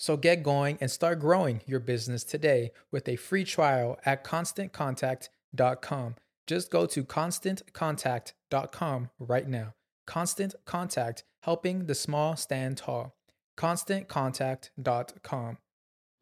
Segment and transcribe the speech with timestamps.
[0.00, 6.14] So get going and start growing your business today with a free trial at constantcontact.com.
[6.46, 9.74] Just go to constantcontact.com right now.
[10.06, 13.14] Constant Contact, helping the small stand tall.
[13.58, 15.58] ConstantContact.com.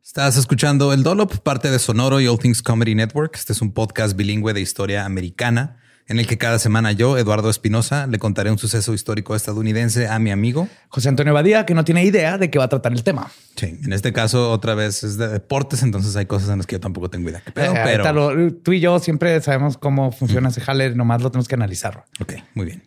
[0.05, 3.37] Estás escuchando El Dolop, parte de Sonoro y All Things Comedy Network.
[3.37, 5.77] Este es un podcast bilingüe de historia americana
[6.09, 10.19] en el que cada semana yo, Eduardo Espinosa, le contaré un suceso histórico estadounidense a
[10.19, 13.03] mi amigo José Antonio Badía, que no tiene idea de qué va a tratar el
[13.05, 13.31] tema.
[13.57, 16.77] Sí, en este caso otra vez es de deportes, entonces hay cosas en las que
[16.77, 17.43] yo tampoco tengo idea.
[17.55, 18.13] Pero, Eh, pero...
[18.35, 22.05] lo- tú y yo siempre sabemos cómo funciona ese jale, nomás lo tenemos que analizar.
[22.21, 22.83] Ok, muy bien.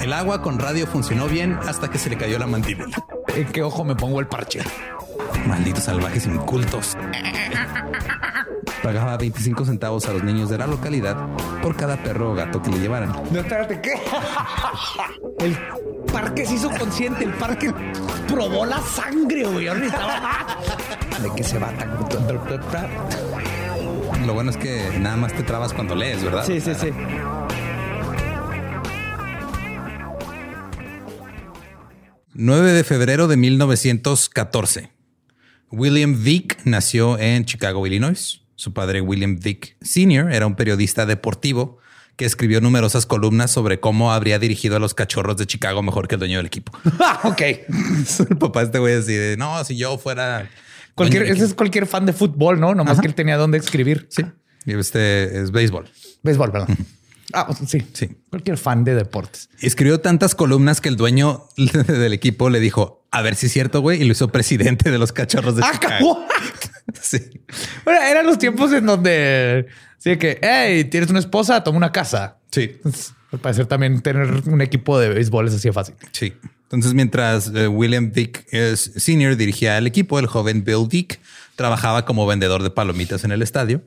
[0.00, 2.96] El agua con radio funcionó bien hasta que se le cayó la mandíbula.
[3.36, 4.60] ¿En qué ojo me pongo el parche?
[5.46, 6.96] Malditos salvajes incultos.
[8.82, 11.16] Pagaba 25 centavos a los niños de la localidad
[11.62, 13.12] por cada perro o gato que le llevaran.
[13.30, 13.92] No, espérate, ¿qué?
[15.44, 15.56] El
[16.12, 17.72] parque se hizo consciente, el parque
[18.28, 19.66] probó la sangre, güey.
[19.66, 20.58] Necesitaba-
[21.22, 21.90] ¿De qué se va tan?
[24.26, 26.44] Lo bueno es que nada más te trabas cuando lees, ¿verdad?
[26.44, 26.90] Sí, sí, sí.
[32.34, 34.90] ...9 de febrero de 1914.
[35.70, 38.41] William Vick nació en Chicago, Illinois.
[38.62, 41.78] Su padre, William Vick Sr., era un periodista deportivo
[42.14, 46.14] que escribió numerosas columnas sobre cómo habría dirigido a los cachorros de Chicago mejor que
[46.14, 46.70] el dueño del equipo.
[47.00, 47.40] Ah, ok.
[47.40, 50.48] el papá este güey así de, no, si yo fuera...
[50.94, 52.72] Cualquier, ese es cualquier fan de fútbol, ¿no?
[52.72, 54.06] Nomás que él tenía dónde escribir.
[54.10, 54.22] Sí.
[54.64, 55.90] Y este es béisbol.
[56.22, 56.68] Béisbol, perdón.
[57.32, 57.86] Ah, sí.
[57.92, 58.10] Sí.
[58.30, 59.48] Cualquier fan de deportes.
[59.60, 63.80] Escribió tantas columnas que el dueño del equipo le dijo, a ver si es cierto,
[63.80, 66.26] güey, y lo hizo presidente de los cachorros de Ah, Chicago.
[67.00, 67.18] Sí.
[67.84, 69.66] Bueno, eran los tiempos en donde
[69.98, 72.38] sí que, hey, tienes una esposa, toma una casa.
[72.50, 72.76] Sí.
[73.30, 75.94] Al parecer también tener un equipo de béisbol es así de fácil.
[76.10, 76.34] Sí.
[76.64, 79.36] Entonces, mientras eh, William Vick eh, Sr.
[79.36, 81.20] dirigía el equipo, el joven Bill Vick
[81.54, 83.82] trabajaba como vendedor de palomitas en el estadio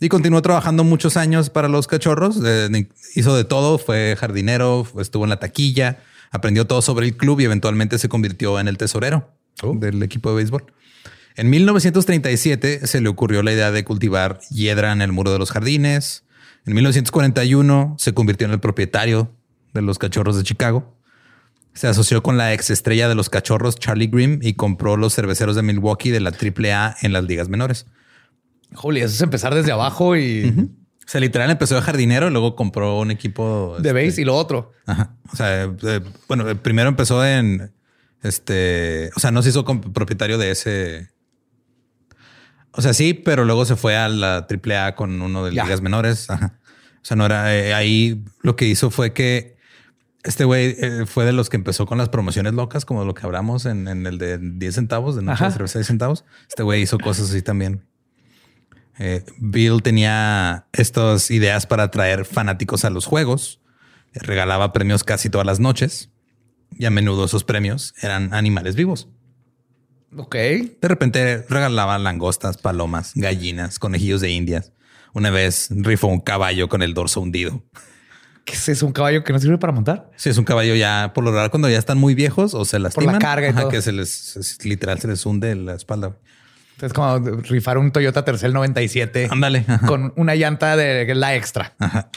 [0.00, 2.38] y continuó trabajando muchos años para los cachorros.
[2.44, 5.98] Eh, hizo de todo, fue jardinero, estuvo en la taquilla,
[6.30, 9.30] aprendió todo sobre el club y eventualmente se convirtió en el tesorero
[9.62, 10.64] del equipo de béisbol.
[11.36, 15.50] En 1937 se le ocurrió la idea de cultivar hiedra en el muro de los
[15.50, 16.24] jardines.
[16.64, 19.30] En 1941 se convirtió en el propietario
[19.74, 20.94] de los cachorros de Chicago.
[21.74, 25.56] Se asoció con la ex estrella de los cachorros, Charlie Grimm, y compró los cerveceros
[25.56, 27.86] de Milwaukee de la AAA en las ligas menores.
[28.76, 30.54] Juli, eso es empezar desde abajo y
[31.04, 34.24] O sea, literal empezó de jardinero y luego compró un equipo de este, base y
[34.24, 34.72] lo otro.
[34.86, 35.14] Ajá.
[35.32, 37.72] O sea, eh, bueno, eh, primero empezó en
[38.22, 41.10] Este, o sea, no se hizo propietario de ese.
[42.72, 45.64] O sea, sí, pero luego se fue a la AAA con uno de Ya.
[45.64, 46.28] ligas menores.
[46.28, 46.58] Ajá.
[46.96, 48.24] O sea, no era eh, ahí.
[48.42, 49.56] Lo que hizo fue que
[50.24, 53.24] este güey eh, fue de los que empezó con las promociones locas, como lo que
[53.24, 56.24] hablamos en, en el de 10 centavos, de noche de cerveza de 10 centavos.
[56.48, 57.86] Este güey hizo cosas así también.
[58.98, 63.60] Eh, Bill tenía estas ideas para atraer fanáticos a los juegos.
[64.14, 66.10] Regalaba premios casi todas las noches
[66.78, 69.08] y a menudo esos premios eran animales vivos.
[70.16, 70.34] Ok.
[70.34, 74.72] De repente regalaba langostas, palomas, gallinas, conejillos de indias.
[75.12, 77.62] Una vez rifó un caballo con el dorso hundido.
[78.44, 78.86] ¿Qué es eso?
[78.86, 80.10] ¿Un caballo que no sirve para montar?
[80.16, 82.78] Si es un caballo ya por lo general cuando ya están muy viejos o se
[82.78, 83.68] lastiman, carga y todo.
[83.68, 86.16] que se les es- literal se les hunde la espalda.
[86.80, 89.64] Es como rifar un Toyota Tercel 97 Ándale.
[89.66, 89.86] ajá.
[89.86, 91.74] con una llanta de la extra.
[91.78, 92.10] Ajá.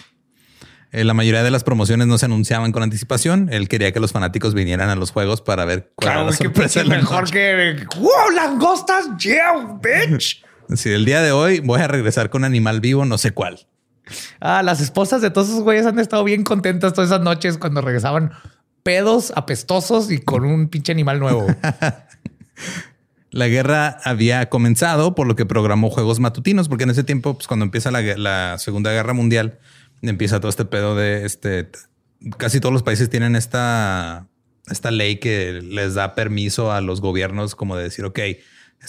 [0.92, 3.48] Eh, la mayoría de las promociones no se anunciaban con anticipación.
[3.54, 6.44] Él quería que los fanáticos vinieran a los juegos para ver cuál era la Claro,
[6.44, 6.84] sorpresa.
[6.84, 10.44] la mejor que wow, langostas, yeah, bitch.
[10.76, 13.68] Si el día de hoy voy a regresar con un animal vivo, no sé cuál.
[14.40, 17.82] Ah, las esposas de todos esos güeyes han estado bien contentas todas esas noches cuando
[17.82, 18.32] regresaban
[18.84, 21.48] pedos, apestosos y con un pinche animal nuevo.
[23.32, 27.48] La guerra había comenzado, por lo que programó juegos matutinos, porque en ese tiempo, pues
[27.48, 29.60] cuando empieza la, la Segunda Guerra Mundial,
[30.02, 31.70] empieza todo este pedo de este.
[32.38, 34.28] Casi todos los países tienen esta,
[34.68, 38.20] esta ley que les da permiso a los gobiernos, como de decir, ok,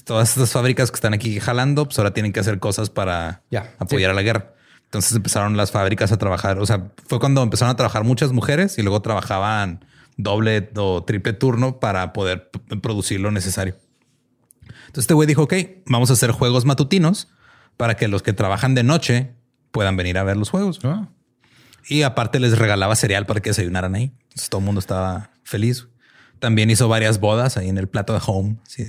[0.05, 3.75] todas estas fábricas que están aquí jalando, pues ahora tienen que hacer cosas para Ya,
[3.79, 4.55] apoyar a la guerra.
[4.85, 6.59] Entonces empezaron las fábricas a trabajar.
[6.59, 9.85] O sea, fue cuando empezaron a trabajar muchas mujeres y luego trabajaban
[10.17, 12.51] doble o triple turno para poder
[12.83, 13.77] producir lo necesario.
[14.91, 15.55] Entonces este güey dijo, ok,
[15.87, 17.29] vamos a hacer juegos matutinos
[17.77, 19.33] para que los que trabajan de noche
[19.71, 20.81] puedan venir a ver los juegos.
[20.83, 21.09] Ah.
[21.89, 24.13] Y aparte les regalaba cereal para que desayunaran ahí.
[24.23, 25.87] Entonces todo el mundo estaba feliz.
[26.41, 28.57] También hizo varias bodas ahí en el plato de home.
[28.67, 28.85] Sí,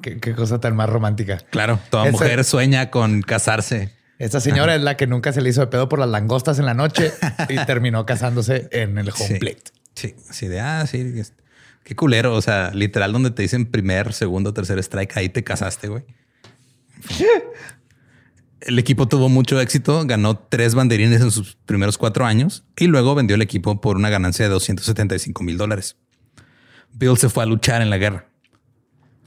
[0.00, 1.38] Qué, qué cosa tan más romántica.
[1.50, 3.94] claro, toda mujer sueña con casarse.
[4.18, 6.66] Esta señora es la que nunca se le hizo de pedo por las langostas en
[6.66, 7.12] la noche
[7.48, 9.34] y terminó casándose en el home Sí.
[9.38, 9.62] plate.
[9.94, 11.34] Sí, así de, ah, sí, es-
[11.84, 12.34] qué culero.
[12.34, 16.04] O sea, literal, donde te dicen primer, segundo, tercer strike, ahí te casaste, güey.
[18.60, 23.14] El equipo tuvo mucho éxito, ganó tres banderines en sus primeros cuatro años y luego
[23.14, 25.96] vendió el equipo por una ganancia de 275 mil dólares.
[26.92, 28.28] Bill se fue a luchar en la guerra.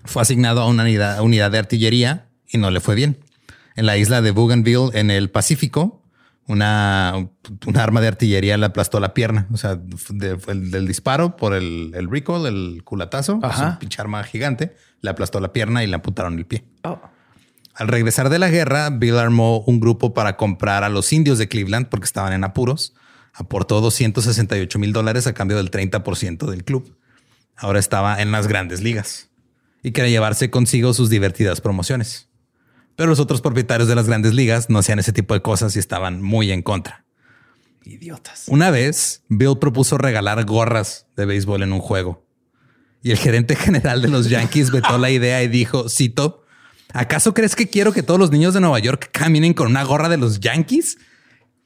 [0.06, 3.18] Fue asignado a una unidad, unidad de artillería y no le fue bien.
[3.76, 6.02] En la isla de Bougainville, en el Pacífico,
[6.48, 7.28] una,
[7.66, 9.48] una arma de artillería le aplastó la pierna.
[9.52, 9.76] O sea,
[10.10, 13.72] de- fue el- del disparo por el, el recoil, el culatazo, Ajá.
[13.72, 16.66] un pinche arma gigante, le aplastó la pierna y le amputaron el pie.
[17.74, 21.48] Al regresar de la guerra, Bill armó un grupo para comprar a los indios de
[21.50, 22.94] Cleveland porque estaban en apuros.
[23.34, 26.96] Aportó 268 mil dólares a cambio del 30% del club.
[27.58, 29.30] Ahora estaba en las grandes ligas
[29.84, 32.30] y quería llevarse consigo sus divertidas promociones.
[32.96, 35.80] Pero los otros propietarios de las grandes ligas no hacían ese tipo de cosas y
[35.80, 37.06] estaban muy en contra.
[37.84, 38.46] Idiotas.
[38.48, 42.26] Una vez, Bill propuso regalar gorras de béisbol en un juego.
[43.04, 46.44] Y el gerente general de los Yankees vetó la idea y dijo, cito,
[46.94, 50.10] ¿acaso crees que quiero que todos los niños de Nueva York caminen con una gorra
[50.10, 50.98] de los Yankees?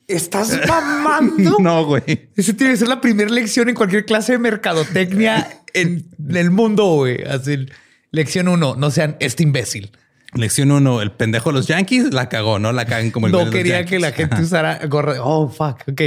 [0.08, 1.58] ¿Estás mamando?
[1.60, 2.30] No, güey.
[2.36, 6.96] Esa tiene que ser la primera lección en cualquier clase de mercadotecnia en el mundo,
[6.96, 7.24] güey.
[7.24, 7.68] Así,
[8.12, 9.92] lección uno, no sean este imbécil.
[10.34, 13.50] Lección uno, el pendejo de los Yankees la cagó, no la caguen como el No
[13.50, 15.16] quería que la gente usara gorra.
[15.24, 15.82] Oh, fuck.
[15.88, 16.02] Ok.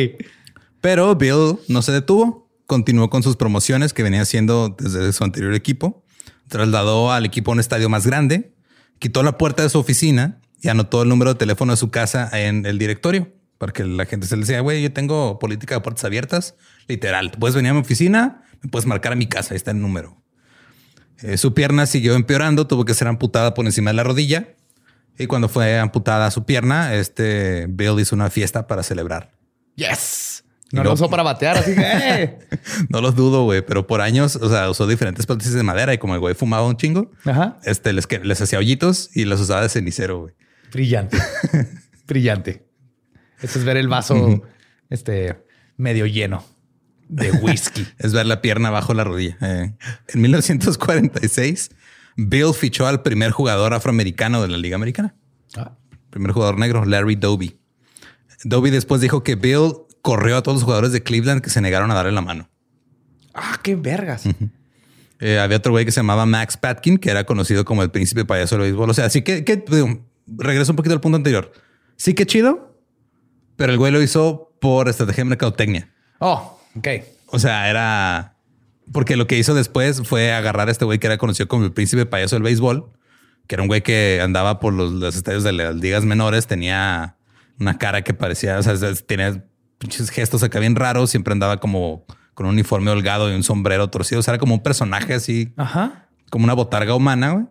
[0.81, 5.55] Pero Bill no se detuvo, continuó con sus promociones que venía haciendo desde su anterior
[5.55, 6.05] equipo,
[6.49, 8.55] trasladó al equipo a un estadio más grande,
[8.99, 12.31] quitó la puerta de su oficina y anotó el número de teléfono de su casa
[12.33, 15.81] en el directorio, para que la gente se le decía, güey, yo tengo política de
[15.81, 19.57] puertas abiertas, literal, puedes venir a mi oficina, me puedes marcar a mi casa, ahí
[19.57, 20.22] está el número.
[21.23, 24.55] Eh, su pierna siguió empeorando, tuvo que ser amputada por encima de la rodilla.
[25.19, 29.33] Y cuando fue amputada su pierna, este Bill hizo una fiesta para celebrar.
[29.77, 30.45] Yes.
[30.73, 32.39] No lo usó para batear, así que eh.
[32.89, 35.99] No los dudo, güey, pero por años, o sea, usó diferentes prótesis de madera y
[35.99, 37.59] como el güey fumaba un chingo, Ajá.
[37.65, 40.35] este les, les hacía hoyitos y los usaba de cenicero, güey.
[40.73, 41.19] Brillante.
[42.07, 42.67] Brillante.
[43.43, 44.43] Esto es ver el vaso
[44.89, 45.45] este
[45.77, 46.45] medio lleno
[47.13, 47.87] de whisky.
[47.99, 49.37] Es ver la pierna bajo la rodilla.
[49.41, 49.75] Eh,
[50.09, 51.71] En 1946,
[52.17, 55.15] Bill fichó al primer jugador afroamericano de la Liga Americana.
[55.57, 55.73] Ah,
[56.11, 57.59] Primer jugador negro, Larry Doby.
[58.45, 61.91] Doby después dijo que Bill corrió a todos los jugadores de Cleveland que se negaron
[61.91, 62.51] a darle la mano.
[63.35, 64.25] Ah, qué vergas.
[65.21, 68.25] Eh, había otro güey que se llamaba Max Patkin, que era conocido como el príncipe
[68.25, 68.91] payaso del béisbol.
[68.91, 71.53] O sea, así que, que digo, regreso un poquito al punto anterior.
[71.97, 72.77] Sí que chido,
[73.57, 75.93] pero el güey lo hizo por estrategia de mercadotecnia.
[76.19, 76.89] Oh, ok.
[77.27, 78.37] O sea, era
[78.93, 81.73] Porque lo que hizo después fue agarrar a este güey que era conocido como el
[81.73, 82.91] príncipe payaso del béisbol,
[83.47, 87.17] que era un güey que andaba por los, los estadios de las ligas menores, tenía
[87.59, 88.75] una cara que parecía, o sea,
[89.07, 89.45] tenía
[89.79, 93.89] pinches gestos acá bien raros, siempre andaba como con un uniforme holgado y un sombrero
[93.89, 96.09] torcido, o sea, era como un personaje así, Ajá.
[96.31, 97.47] como una botarga humana, güey.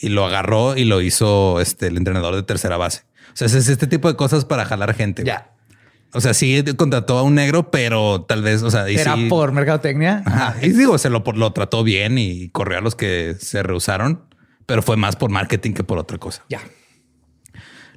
[0.00, 3.02] Y lo agarró y lo hizo este, el entrenador de tercera base.
[3.32, 5.22] O sea, es este tipo de cosas para jalar gente.
[5.24, 5.53] Ya.
[6.14, 9.26] O sea, sí contrató a un negro, pero tal vez, o sea, y Era sí-
[9.28, 10.22] por mercadotecnia.
[10.24, 10.56] Ajá.
[10.62, 14.22] Y digo, se lo, lo trató bien y corrió a los que se rehusaron,
[14.66, 16.44] pero fue más por marketing que por otra cosa.
[16.48, 16.60] Ya.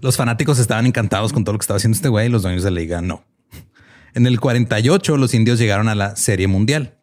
[0.02, 2.64] Los fanáticos estaban encantados con todo lo que estaba haciendo este güey y los dueños
[2.64, 3.24] de la liga no.
[4.14, 6.96] En el 48, los indios llegaron a la Serie Mundial.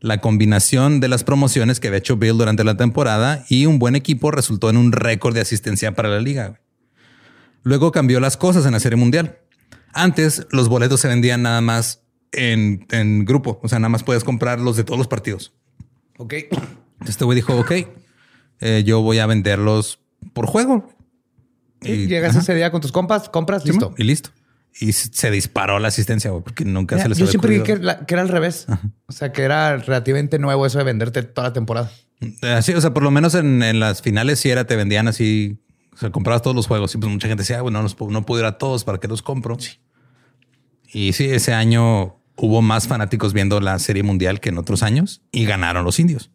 [0.00, 3.94] La combinación de las promociones que había hecho Bill durante la temporada y un buen
[3.94, 6.60] equipo resultó en un récord de asistencia para la liga.
[7.62, 9.38] Luego cambió las cosas en la Serie Mundial.
[9.92, 12.02] Antes, los boletos se vendían nada más
[12.32, 13.60] en, en grupo.
[13.62, 15.52] O sea, nada más puedes comprar los de todos los partidos.
[16.18, 16.34] Ok.
[16.34, 17.72] Entonces este güey dijo, ok,
[18.60, 20.00] eh, yo voy a venderlos
[20.32, 20.88] por juego.
[21.82, 23.94] Y llegas ese día con tus compas, compras, Sí, listo.
[23.96, 24.30] Y listo.
[24.78, 27.64] Y se disparó la asistencia, güey, porque nunca se les Yo había siempre dije
[28.06, 28.66] que, era al revés.
[29.06, 31.90] O sea, que era relativamente nuevo eso de venderte toda la temporada.
[32.20, 35.08] Eh, Sí, o sea, por lo menos en, en las finales sí era, te vendían
[35.08, 35.58] así,
[35.96, 38.26] o sea, comprabas todos los juegos y pues mucha gente decía, "Ah, bueno, no, no
[38.26, 39.56] puedo ir a todos, ¿para qué los compro?
[40.92, 45.22] Y sí, ese año hubo más fanáticos viendo la Serie Mundial que en otros años
[45.32, 46.30] y ganaron los indios.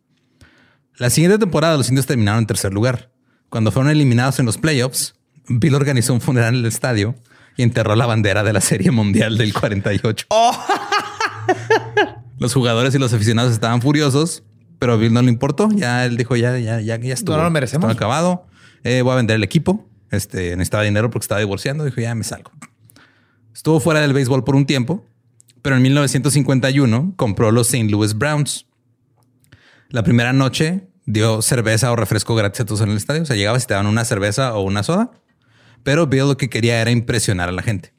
[0.98, 3.12] La siguiente temporada los indios terminaron en tercer lugar.
[3.50, 5.14] Cuando fueron eliminados en los playoffs,
[5.48, 7.14] Bill organizó un funeral en el estadio
[7.56, 10.26] y enterró la bandera de la Serie Mundial del 48.
[12.40, 14.44] Los jugadores y los aficionados estaban furiosos,
[14.80, 15.70] pero a Bill no le importó.
[15.72, 17.38] Ya él dijo, ya, ya, ya, ya estuvo.
[17.38, 17.88] No lo merecemos.
[17.88, 18.48] Estuvo acabado.
[18.84, 19.88] Eh, voy a vender el equipo.
[20.10, 21.86] Este necesitaba dinero porque estaba divorciando.
[21.86, 22.52] Dijo, ya me salgo.
[23.54, 25.06] Estuvo fuera del béisbol por un tiempo,
[25.62, 27.90] pero en 1951 compró los St.
[27.90, 28.66] Louis Browns.
[29.90, 33.24] La primera noche dio cerveza o refresco gratis a todos en el estadio.
[33.24, 35.12] O sea, llegabas te daban una cerveza o una soda.
[35.84, 37.94] Pero Bill lo que quería era impresionar a la gente.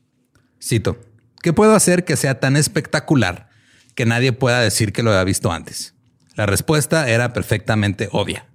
[0.63, 1.01] Cito,
[1.43, 3.49] ¿qué puedo hacer que sea tan espectacular
[3.95, 5.95] que nadie pueda decir que lo había visto antes?
[6.35, 8.47] La respuesta era perfectamente obvia.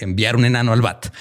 [0.00, 1.12] Enviar un enano al bat.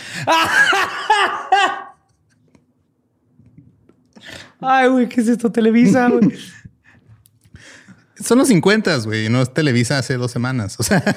[4.61, 5.51] Ay, güey, ¿qué es esto?
[5.51, 6.37] Televisa, güey.
[8.23, 9.29] Son los 50, güey.
[9.29, 10.75] No es Televisa hace dos semanas.
[10.79, 11.01] O sea.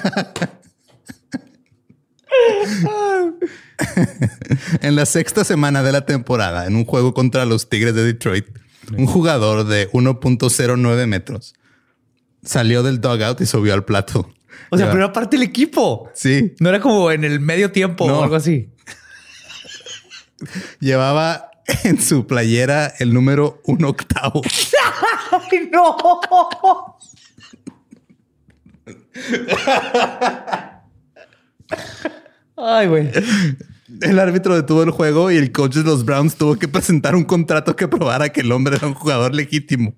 [4.81, 8.47] en la sexta semana de la temporada, en un juego contra los Tigres de Detroit,
[8.97, 11.53] un jugador de 1.09 metros
[12.43, 14.29] salió del dugout y subió al plato.
[14.73, 16.09] O sea, era parte del equipo.
[16.13, 18.19] Sí, No era como en el medio tiempo No.
[18.19, 18.69] o algo así.
[20.79, 21.51] llevaba
[21.83, 24.41] en su playera el número un octavo.
[25.51, 25.97] ¡Ay, no!
[32.57, 33.09] Ay, güey.
[34.01, 37.23] El árbitro detuvo el juego y el coach de los Browns tuvo que presentar un
[37.25, 39.95] contrato que probara que el hombre era un jugador legítimo.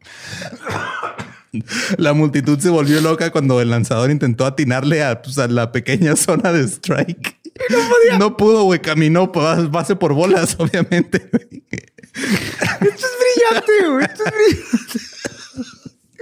[1.98, 6.16] La multitud se volvió loca cuando el lanzador intentó atinarle a, pues, a la pequeña
[6.16, 7.40] zona de strike.
[8.20, 8.82] No, pudo, güey.
[8.82, 11.30] Caminó base por bolas, obviamente.
[11.34, 14.06] Esto es brillante, güey.
[14.06, 15.00] Esto es brillante.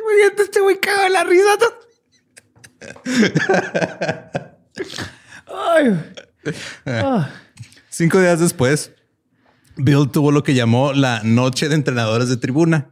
[0.03, 1.57] Imagínate este güey caga la risa.
[5.47, 6.13] Ay.
[6.85, 7.29] Ah.
[7.89, 8.91] Cinco días después,
[9.77, 12.89] Bill tuvo lo que llamó la noche de entrenadores de tribuna.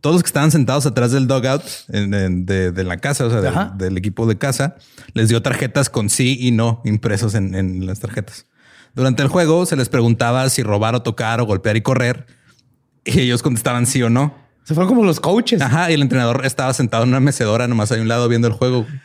[0.00, 3.30] Todos los que estaban sentados atrás del dugout en- en- de, de la casa, o
[3.30, 4.76] sea, del- equipo de casa,
[5.14, 8.46] les dio tarjetas con sí y no impresos en, en las tarjetas.
[8.94, 12.26] Durante el juego se les preguntaba si robar o tocar o golpear y correr.
[13.04, 14.34] Y ellos contestaban sí o no.
[14.64, 15.60] Se fueron como los coaches.
[15.62, 15.90] Ajá.
[15.90, 18.54] Y el entrenador estaba sentado en una mecedora nomás ahí a un lado viendo el
[18.54, 18.86] juego.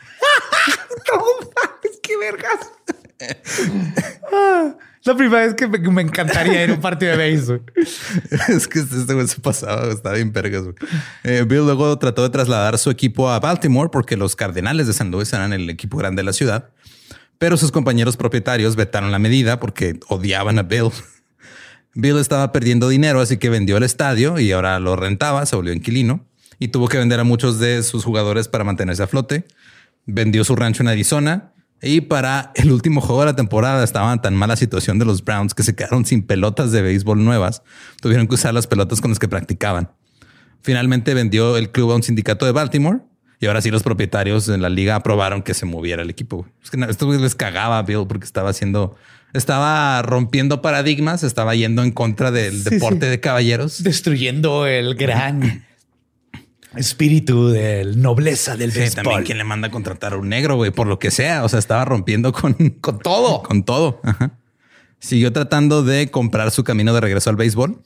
[2.02, 2.70] Qué vergas.
[5.04, 7.62] La primera vez que me, encantaría ir a un partido de béisbol.
[8.48, 10.32] es que este güey se pasaba, estaba bien.
[11.24, 15.10] Eh, Bill luego trató de trasladar su equipo a Baltimore porque los Cardenales de San
[15.10, 16.70] Luis eran el equipo grande de la ciudad,
[17.36, 20.90] pero sus compañeros propietarios vetaron la medida porque odiaban a Bill.
[21.94, 25.74] Bill estaba perdiendo dinero, así que vendió el estadio y ahora lo rentaba, se volvió
[25.74, 26.24] inquilino
[26.58, 29.44] y tuvo que vender a muchos de sus jugadores para mantenerse a flote.
[30.06, 34.20] Vendió su rancho en Arizona y para el último juego de la temporada estaba en
[34.20, 37.62] tan mala situación de los Browns que se quedaron sin pelotas de béisbol nuevas.
[38.00, 39.90] Tuvieron que usar las pelotas con las que practicaban.
[40.62, 43.00] Finalmente vendió el club a un sindicato de Baltimore
[43.38, 46.46] y ahora sí los propietarios de la liga aprobaron que se moviera el equipo.
[46.62, 48.96] Es que esto les cagaba a Bill porque estaba haciendo,
[49.34, 53.10] estaba rompiendo paradigmas, estaba yendo en contra del Sí, deporte sí.
[53.10, 53.82] de caballeros.
[53.82, 55.66] Destruyendo el gran.
[56.76, 59.04] Espíritu de nobleza del Sí, béisbol.
[59.04, 61.44] también quién le manda a contratar a un negro, güey, por lo que sea.
[61.44, 63.42] O sea, estaba rompiendo con, Con todo.
[63.48, 64.00] con todo.
[64.04, 64.38] Ajá.
[64.98, 67.82] Siguió tratando de comprar su camino de regreso al béisbol.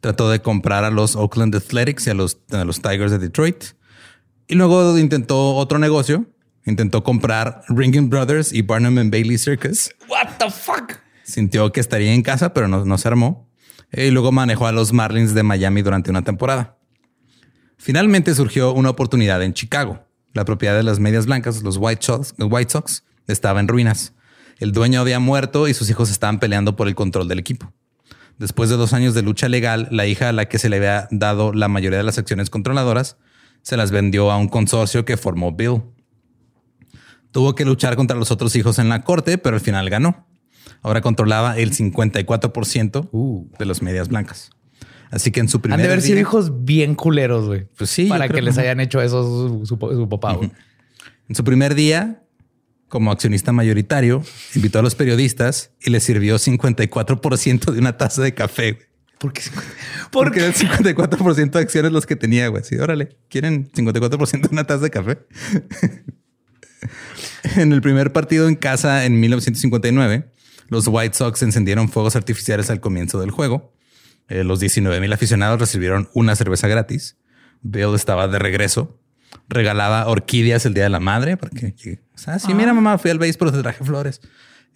[0.00, 3.64] Trató de comprar a los Oakland Athletics y a los, a los Tigers de Detroit.
[4.48, 6.26] Y luego intentó otro negocio.
[6.64, 9.90] Intentó comprar Ringing Brothers y Barnum and Bailey Circus.
[10.08, 10.94] What the fuck?
[11.22, 13.48] Sintió que estaría en casa, pero no, no se armó.
[13.92, 16.76] Y luego manejó a los Marlins de Miami durante una temporada.
[17.76, 20.00] Finalmente surgió una oportunidad en Chicago.
[20.32, 24.14] La propiedad de las medias blancas, los White Sox, los White Sox, estaba en ruinas.
[24.58, 27.72] El dueño había muerto y sus hijos estaban peleando por el control del equipo.
[28.38, 31.08] Después de dos años de lucha legal, la hija a la que se le había
[31.10, 33.16] dado la mayoría de las acciones controladoras
[33.62, 35.82] se las vendió a un consorcio que formó Bill.
[37.32, 40.26] Tuvo que luchar contra los otros hijos en la corte, pero al final ganó.
[40.82, 43.48] Ahora controlaba el 54% Uh.
[43.58, 44.50] de las medias blancas.
[45.10, 47.66] Así que en su Han primer de haber sido hijos bien culeros, güey.
[47.76, 50.50] Pues sí, yo Para creo que les hayan hecho eso su, su, su papá, güey.
[51.28, 52.22] En su primer día,
[52.88, 54.22] como accionista mayoritario,
[54.54, 58.72] invitó a los periodistas y les sirvió 54% de una taza de café.
[58.72, 58.86] güey.
[59.18, 59.42] ¿Por qué?
[60.10, 62.62] Porque eran 54% de acciones los que tenía, güey.
[62.64, 65.18] Sí, órale, ¿quieren 54% de una taza de café?
[67.56, 70.28] en el primer partido en casa en 1959,
[70.68, 73.72] los White Sox encendieron fuegos artificiales al comienzo del juego.
[74.28, 77.16] Eh, los 19 mil aficionados recibieron una cerveza gratis.
[77.62, 78.98] Bill estaba de regreso.
[79.48, 82.98] Regalaba orquídeas el día de la madre para que, que- o sea, sí, mira, mamá,
[82.98, 84.20] fui al béisbol, pero te traje flores.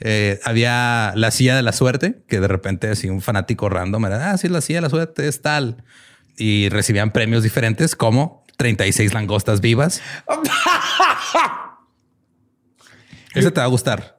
[0.00, 4.30] Eh, había la silla de la suerte, que de repente así un fanático random era,
[4.32, 5.84] ah, sí, la silla de la suerte es tal.
[6.36, 10.00] Y recibían premios diferentes como 36 langostas vivas.
[13.34, 14.18] Ese te va a gustar.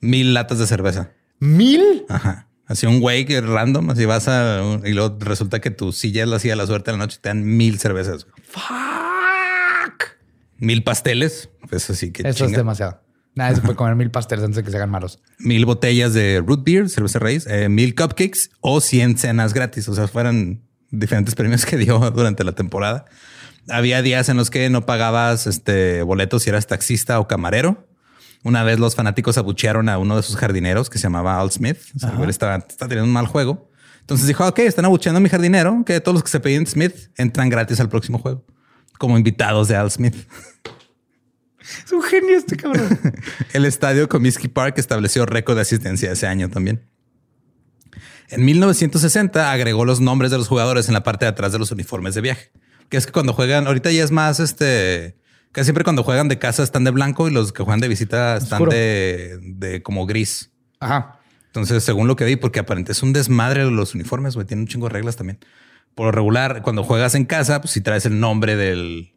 [0.00, 1.10] Mil latas de cerveza.
[1.38, 2.04] ¿Mil?
[2.08, 2.48] Ajá.
[2.72, 6.28] Así un güey que random, así vas a y luego resulta que tu silla es
[6.28, 10.16] la silla de la suerte en la noche, te dan mil cervezas, Fuck.
[10.56, 13.02] mil pasteles, pues así que Eso es demasiado.
[13.34, 15.20] Nadie se puede comer mil pasteles antes de que se hagan malos.
[15.38, 19.86] mil botellas de root beer, cerveza raíz, eh, mil cupcakes o 100 cenas gratis.
[19.88, 23.04] O sea, fueran diferentes premios que dio durante la temporada.
[23.68, 27.86] Había días en los que no pagabas este boletos si eras taxista o camarero.
[28.42, 31.78] Una vez los fanáticos abuchearon a uno de sus jardineros que se llamaba Al Smith.
[31.94, 33.70] O sea, güey estaba, estaba teniendo un mal juego.
[34.00, 37.10] Entonces dijo, ok, están abucheando a mi jardinero, que todos los que se pedían Smith
[37.16, 38.44] entran gratis al próximo juego
[39.02, 40.14] como invitados de Al Smith.
[41.84, 43.00] Es un genio este cabrón.
[43.52, 46.88] El estadio Comiskey Park estableció récord de asistencia ese año también.
[48.28, 51.72] En 1960 agregó los nombres de los jugadores en la parte de atrás de los
[51.72, 52.52] uniformes de viaje.
[52.88, 55.16] Que es que cuando juegan, ahorita ya es más este,
[55.52, 58.36] casi siempre cuando juegan de casa están de blanco y los que juegan de visita
[58.36, 60.50] están de, de como gris.
[60.80, 61.18] Ajá.
[61.46, 64.66] Entonces, según lo que vi, porque aparentemente es un desmadre los uniformes, güey, tienen un
[64.68, 65.38] chingo de reglas también.
[65.94, 69.12] Por lo regular, cuando juegas en casa, pues si traes el nombre del,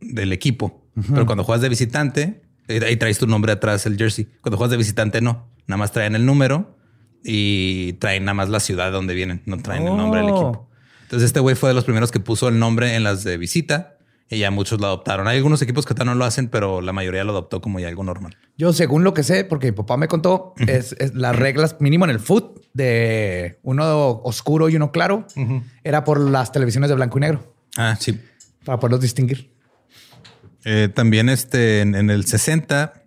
[0.00, 0.84] del equipo.
[1.10, 4.28] Pero cuando juegas de visitante, ahí traes tu nombre atrás, el jersey.
[4.42, 5.48] Cuando juegas de visitante, no.
[5.66, 6.76] Nada más traen el número
[7.24, 9.40] y traen nada más la ciudad donde vienen.
[9.46, 10.34] No traen el nombre del Oh.
[10.50, 10.68] equipo.
[11.04, 13.96] Entonces, este güey fue de los primeros que puso el nombre en las de visita
[14.30, 15.26] y ya muchos lo adoptaron.
[15.26, 17.88] Hay algunos equipos que todavía no lo hacen, pero la mayoría lo adoptó como ya
[17.88, 18.36] algo normal.
[18.56, 22.04] Yo, según lo que sé, porque mi papá me contó, es, es las reglas mínimo
[22.04, 25.26] en el foot de uno oscuro y uno claro
[25.82, 28.18] era por las televisiones de blanco y negro Ah, sí.
[28.64, 29.52] para poderlos distinguir.
[30.64, 33.02] Eh, también este, en, en el 60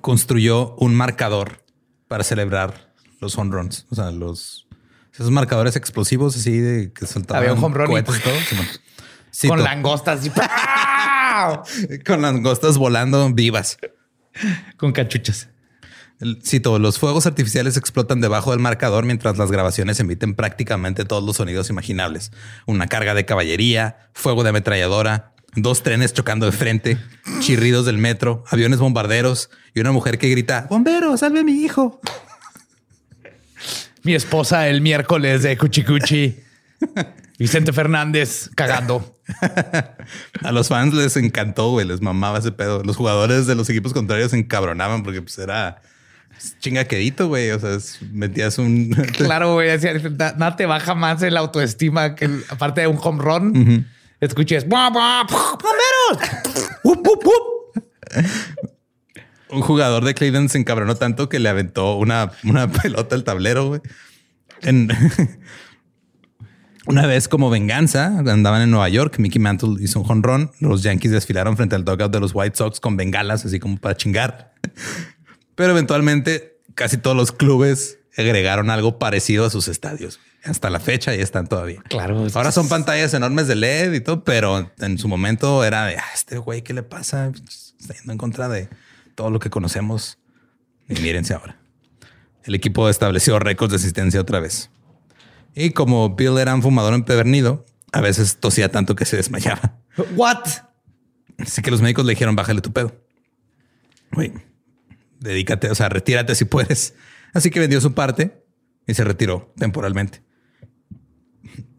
[0.00, 1.64] construyó un marcador
[2.08, 3.86] para celebrar los home runs.
[3.90, 4.66] O sea, los
[5.14, 8.34] esos marcadores explosivos así de que soltaban Había un home run cohetes y todo.
[9.46, 10.30] Con langostas y
[12.04, 13.78] con langostas volando vivas.
[14.76, 15.48] con cachuchas.
[16.42, 21.36] Cito, los fuegos artificiales explotan debajo del marcador mientras las grabaciones emiten prácticamente todos los
[21.36, 22.32] sonidos imaginables.
[22.66, 26.98] Una carga de caballería, fuego de ametralladora, dos trenes chocando de frente,
[27.38, 32.00] chirridos del metro, aviones bombarderos y una mujer que grita, bombero, salve a mi hijo.
[34.02, 36.40] Mi esposa el miércoles de Cuchicuchi.
[37.38, 39.17] Vicente Fernández cagando.
[40.42, 42.82] A los fans les encantó, güey, les mamaba ese pedo.
[42.82, 45.82] Los jugadores de los equipos contrarios se encabronaban porque pues era
[46.60, 47.50] chingaquedito, güey.
[47.50, 48.90] O sea, es- metías un...
[49.16, 49.68] Claro, güey.
[50.16, 53.86] Nada te baja más el autoestima que el- aparte de un home run.
[54.20, 54.66] Escuches.
[54.68, 56.70] "Buah, buah, ¡Bomberos!
[56.82, 58.24] ¡Up, up, up!
[59.50, 63.68] Un jugador de Cleveland se encabronó tanto que le aventó una, una pelota al tablero.
[63.68, 63.80] güey.
[64.62, 64.88] En-
[66.88, 71.12] una vez como venganza, andaban en Nueva York, Mickey Mantle hizo un jonrón, los Yankees
[71.12, 74.54] desfilaron frente al dugout de los White Sox con bengalas, así como para chingar.
[75.54, 80.18] Pero eventualmente casi todos los clubes agregaron algo parecido a sus estadios.
[80.44, 81.82] Hasta la fecha y están todavía.
[81.90, 82.26] Claro.
[82.32, 86.04] Ahora son pantallas enormes de LED y todo, pero en su momento era de, ah,
[86.14, 87.32] este güey, ¿qué le pasa?
[87.78, 88.68] Está yendo en contra de
[89.14, 90.16] todo lo que conocemos.
[90.88, 91.58] Y mírense ahora.
[92.44, 94.70] El equipo estableció récords de asistencia otra vez.
[95.54, 99.80] Y como Bill era un fumador empedernido, a veces tosía tanto que se desmayaba.
[100.16, 100.44] What?
[101.38, 102.94] Así que los médicos le dijeron, bájale tu pedo.
[104.12, 104.32] Güey,
[105.20, 106.94] dedícate, o sea, retírate si puedes.
[107.32, 108.44] Así que vendió su parte
[108.86, 110.22] y se retiró temporalmente.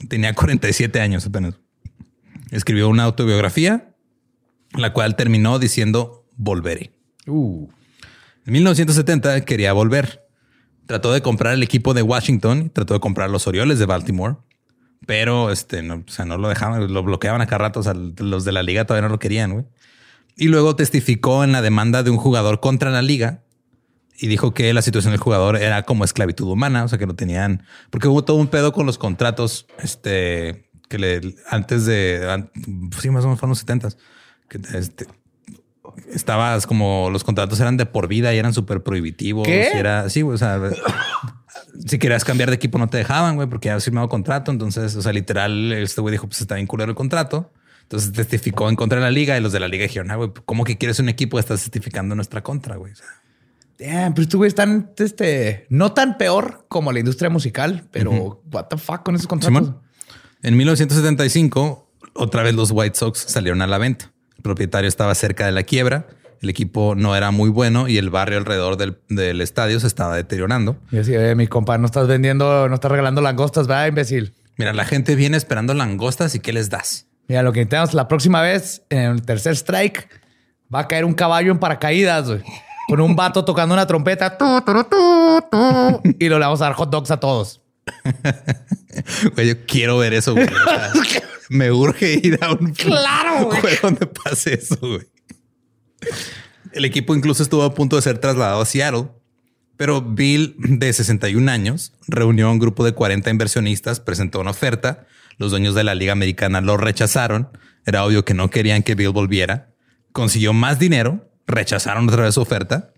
[0.08, 1.56] Tenía 47 años apenas.
[2.52, 3.96] Escribió una autobiografía,
[4.74, 6.94] la cual terminó diciendo volveré.
[7.28, 7.70] Uh.
[8.46, 10.29] En 1970 quería volver.
[10.90, 14.38] Trató de comprar el equipo de Washington, trató de comprar los Orioles de Baltimore,
[15.06, 17.82] pero este, no, o sea, no lo dejaban, lo bloqueaban a cada rato.
[17.82, 19.54] O sea, los de la liga todavía no lo querían.
[19.54, 19.66] güey.
[20.36, 23.44] Y luego testificó en la demanda de un jugador contra la liga
[24.18, 27.16] y dijo que la situación del jugador era como esclavitud humana, o sea, que no
[27.16, 32.48] tenían, porque hubo todo un pedo con los contratos, este, que le, antes de,
[33.00, 33.90] sí, más o menos fueron los 70
[34.50, 35.06] que este,
[36.12, 39.48] estabas como los contratos eran de por vida y eran súper prohibitivos.
[39.48, 39.72] ¿Qué?
[39.74, 40.60] Y era, sí, güey, o sea,
[41.86, 44.52] si querías cambiar de equipo no te dejaban, güey, porque habías firmado contrato.
[44.52, 47.52] Entonces, o sea, literal, este güey dijo, pues está bien culero el contrato.
[47.84, 50.32] Entonces testificó en contra de la liga y los de la liga dijeron, ah, güey,
[50.46, 51.40] ¿cómo que quieres un equipo?
[51.40, 52.94] Estás testificando en nuestra contra, güey.
[52.94, 53.08] O sea,
[53.80, 58.66] Damn, pero estos güeyes están, este, no tan peor como la industria musical, pero what
[58.66, 59.58] the fuck con esos contratos.
[59.58, 59.82] Simón.
[60.44, 64.12] En 1975, otra vez los White Sox salieron a la venta.
[64.40, 66.08] El propietario estaba cerca de la quiebra,
[66.42, 70.16] el equipo no era muy bueno y el barrio alrededor del, del estadio se estaba
[70.16, 70.78] deteriorando.
[70.92, 74.34] Y así, eh, mi compa, no estás vendiendo, no estás regalando langostas, ¿verdad, imbécil?
[74.56, 77.08] Mira, la gente viene esperando langostas y ¿qué les das?
[77.28, 80.08] Mira, lo que intentamos la próxima vez, en el tercer strike,
[80.74, 82.42] va a caer un caballo en paracaídas, güey.
[82.88, 84.38] Con un vato tocando una trompeta.
[84.38, 84.84] Tu, tu,
[85.52, 87.62] tu, y lo le vamos a dar hot dogs a todos.
[89.36, 90.48] Güey, yo quiero ver eso, güey.
[90.48, 93.76] O sea, me urge ir a un Claro, güey.
[93.82, 95.08] donde pase eso, güey.
[96.72, 99.08] El equipo incluso estuvo a punto de ser trasladado a Seattle,
[99.78, 105.08] pero Bill, de 61 años, reunió a un grupo de 40 inversionistas, presentó una oferta.
[105.38, 107.50] Los dueños de la Liga Americana lo rechazaron.
[107.86, 109.74] Era obvio que no querían que Bill volviera.
[110.12, 112.92] Consiguió más dinero, rechazaron otra vez su oferta,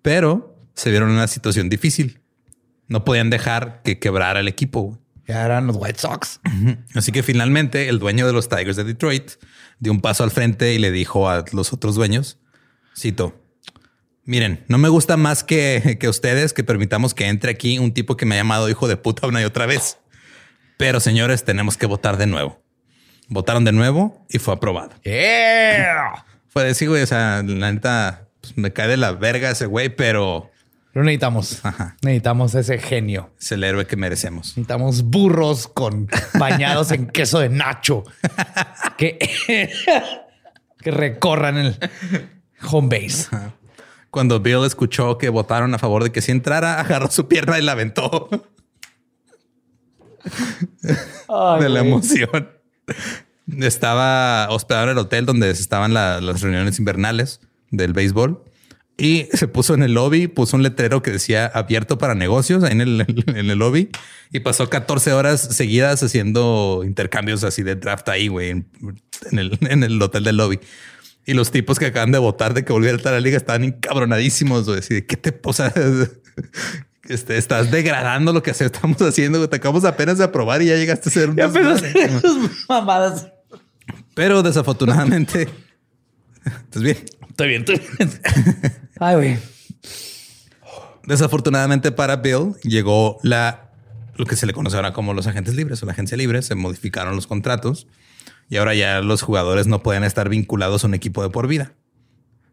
[0.00, 2.20] pero se vieron en una situación difícil.
[2.88, 5.01] No podían dejar que quebrara el equipo.
[5.32, 6.40] Ya eran los White Sox.
[6.94, 9.32] Así que finalmente el dueño de los Tigers de Detroit
[9.78, 12.38] dio un paso al frente y le dijo a los otros dueños,
[12.94, 13.40] cito,
[14.26, 18.18] miren, no me gusta más que, que ustedes que permitamos que entre aquí un tipo
[18.18, 19.96] que me ha llamado hijo de puta una y otra vez.
[20.76, 22.62] Pero señores, tenemos que votar de nuevo.
[23.28, 24.90] Votaron de nuevo y fue aprobado.
[25.02, 26.26] Yeah.
[26.48, 29.88] Fue decir, güey, o sea, la neta, pues, me cae de la verga ese güey,
[29.88, 30.50] pero
[30.94, 31.64] Lo necesitamos.
[31.64, 31.96] Ajá.
[32.02, 33.30] Necesitamos ese genio.
[33.40, 34.48] es el héroe que merecemos.
[34.48, 38.04] Necesitamos burros con bañados en queso de nacho
[38.98, 39.18] que,
[40.78, 41.78] que recorran el
[42.70, 43.28] home base.
[44.10, 47.62] Cuando Bill escuchó que votaron a favor de que si entrara, agarró su pierna y
[47.62, 48.28] la aventó.
[51.60, 52.50] de la emoción.
[53.58, 58.44] Estaba hospedado en el hotel donde estaban la- las reuniones invernales del béisbol
[58.98, 62.80] y se puso en el lobby, puso un letrero que decía abierto para negocios en
[62.80, 63.88] el, en el lobby
[64.30, 68.66] y pasó 14 horas seguidas haciendo intercambios así de draft ahí, güey, en,
[69.30, 70.60] en el, en el hotel del lobby.
[71.24, 73.36] Y los tipos que acaban de votar de que volviera a estar a la liga
[73.36, 74.80] estaban encabronadísimos, güey.
[74.80, 75.72] Así de qué te sea,
[77.08, 79.38] este, estás degradando lo que estamos haciendo.
[79.38, 79.48] güey.
[79.48, 82.04] Te acabamos apenas de aprobar y ya llegaste a ser un Ya empezó a desmadre".
[82.04, 83.28] hacer sus mamadas.
[84.14, 85.48] Pero desafortunadamente,
[86.44, 86.98] ¿estás bien?
[87.32, 88.10] Estoy bien, estoy bien.
[89.00, 89.38] Ay, güey.
[91.06, 93.70] Desafortunadamente para Bill llegó la
[94.16, 96.42] lo que se le conoce ahora como los agentes libres o la agencia libre.
[96.42, 97.86] Se modificaron los contratos
[98.50, 101.72] y ahora ya los jugadores no pueden estar vinculados a un equipo de por vida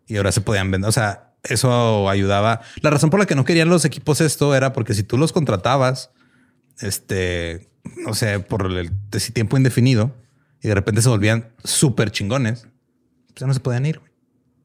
[0.07, 0.87] y ahora se podían vender.
[0.87, 2.61] O sea, eso ayudaba.
[2.81, 5.33] La razón por la que no querían los equipos esto era porque si tú los
[5.33, 6.11] contratabas,
[6.79, 7.69] este,
[8.05, 8.91] no sé, por el
[9.33, 10.15] tiempo indefinido
[10.63, 12.67] y de repente se volvían súper chingones,
[13.27, 14.08] pues ya no se podían ir.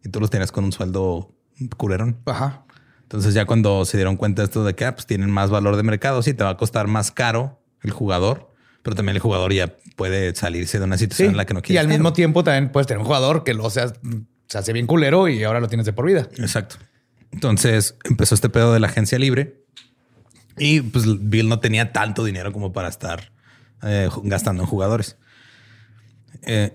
[0.04, 1.34] Y tú los tenías con un sueldo
[1.76, 2.18] culerón.
[2.26, 2.64] Ajá.
[3.02, 5.76] Entonces ya cuando se dieron cuenta de esto de que ah, pues tienen más valor
[5.76, 8.50] de mercado, sí, te va a costar más caro el jugador,
[8.82, 11.30] pero también el jugador ya puede salirse de una situación Sí.
[11.30, 11.98] en la que no y quiere al estar.
[11.98, 13.92] mismo tiempo también puedes tener un jugador que lo sea,
[14.48, 16.28] se hace bien culero y ahora lo tienes de por vida.
[16.38, 16.76] Exacto.
[17.30, 19.62] Entonces empezó este pedo de la agencia libre
[20.58, 23.32] y pues Bill no tenía tanto dinero como para estar
[23.82, 25.16] eh, gastando en jugadores.
[26.42, 26.72] Eh,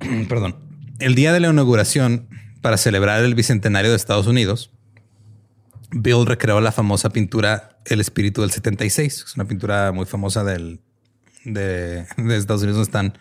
[0.28, 0.56] perdón.
[1.00, 2.28] El día de la inauguración
[2.60, 4.70] para celebrar el bicentenario de Estados Unidos,
[5.90, 9.24] Bill recreó la famosa pintura El espíritu del 76.
[9.26, 10.80] Es una pintura muy famosa del,
[11.44, 12.00] de,
[12.36, 12.76] Estados Unidos.
[12.76, 13.18] donde Están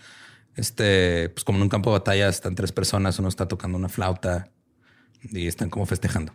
[0.55, 3.87] este, pues como en un campo de batalla, están tres personas, uno está tocando una
[3.87, 4.51] flauta
[5.23, 6.33] y están como festejando.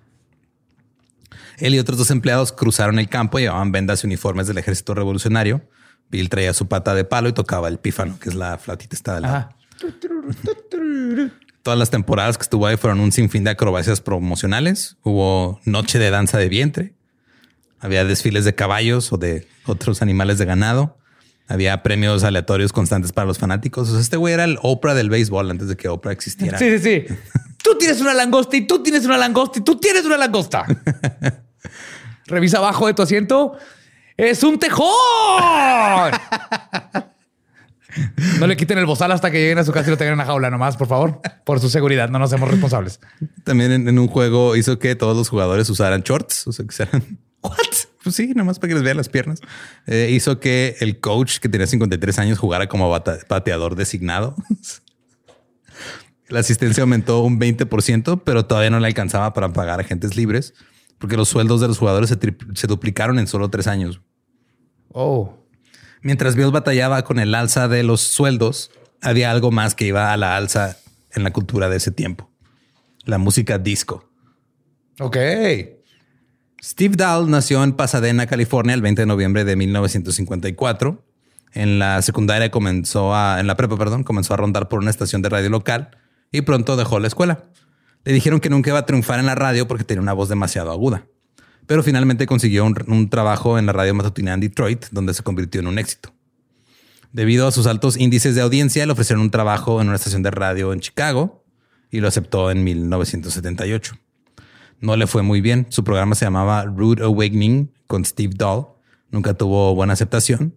[1.58, 5.68] Él y otros dos empleados cruzaron el campo, llevaban vendas y uniformes del ejército revolucionario.
[6.08, 9.14] Bill traía su pata de palo y tocaba el pífano, que es la flautita esta
[9.16, 9.50] de lado.
[11.62, 14.96] Todas las temporadas que estuvo ahí fueron un sinfín de acrobacias promocionales.
[15.02, 16.94] Hubo noche de danza de vientre.
[17.80, 20.98] Había desfiles de caballos o de otros animales de ganado.
[21.46, 23.88] Había premios aleatorios constantes para los fanáticos.
[23.88, 26.58] O sea, este güey era el Oprah del béisbol antes de que Oprah existiera.
[26.58, 27.14] Sí, sí, sí.
[27.62, 30.66] Tú tienes una langosta y tú tienes una langosta y tú tienes una langosta.
[32.26, 33.56] Revisa abajo de tu asiento.
[34.18, 34.84] ¡Es un tejón!
[38.40, 40.18] No le quiten el bozal hasta que lleguen a su casa y lo tengan en
[40.20, 41.20] una jaula nomás, por favor.
[41.44, 43.00] Por su seguridad, no nos hacemos responsables.
[43.44, 46.46] También en, en un juego hizo que todos los jugadores usaran shorts.
[46.46, 46.88] O sea, que sean...
[47.42, 47.52] ¿What?
[48.02, 49.40] Pues sí, nomás para que les vean las piernas.
[49.86, 54.34] Eh, hizo que el coach que tenía 53 años jugara como bata- bateador designado.
[56.28, 60.54] La asistencia aumentó un 20%, pero todavía no le alcanzaba para pagar agentes libres
[60.98, 62.18] porque los sueldos de los jugadores se,
[62.54, 64.00] se duplicaron en solo tres años.
[64.90, 65.36] Oh.
[66.04, 70.16] Mientras Bill batallaba con el alza de los sueldos, había algo más que iba a
[70.18, 70.76] la alza
[71.14, 72.30] en la cultura de ese tiempo.
[73.06, 74.06] La música disco.
[75.00, 75.16] Ok.
[76.62, 81.02] Steve Dahl nació en Pasadena, California, el 20 de noviembre de 1954.
[81.54, 85.22] En la secundaria comenzó a, en la prepa, perdón, comenzó a rondar por una estación
[85.22, 85.96] de radio local
[86.30, 87.44] y pronto dejó la escuela.
[88.04, 90.70] Le dijeron que nunca iba a triunfar en la radio porque tenía una voz demasiado
[90.70, 91.06] aguda.
[91.66, 95.66] Pero finalmente consiguió un, trabajo en la radio matutina en Detroit, donde se convirtió en
[95.66, 96.12] un éxito.
[97.12, 100.30] Debido a sus altos índices de audiencia, le ofrecieron un trabajo en una estación de
[100.30, 101.44] radio en Chicago
[101.90, 103.96] y lo aceptó en 1978
[104.84, 105.66] no le fue muy bien.
[105.70, 108.66] Su programa se llamaba Rude Awakening con Steve Dahl.
[109.10, 110.54] Nunca tuvo buena aceptación.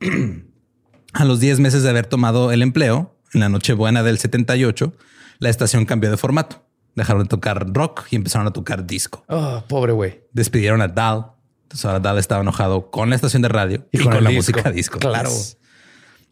[1.12, 4.94] a los 10 meses de haber tomado el empleo, en la Nochebuena del 78,
[5.38, 6.67] la estación cambió de formato.
[6.98, 9.24] Dejaron de tocar rock y empezaron a tocar disco.
[9.28, 10.20] Oh, pobre güey.
[10.32, 11.26] Despidieron a Dahl.
[11.62, 14.52] Entonces ahora Dahl estaba enojado con la estación de radio y, con, el la disco.
[14.56, 14.98] música disco.
[14.98, 15.30] Claro.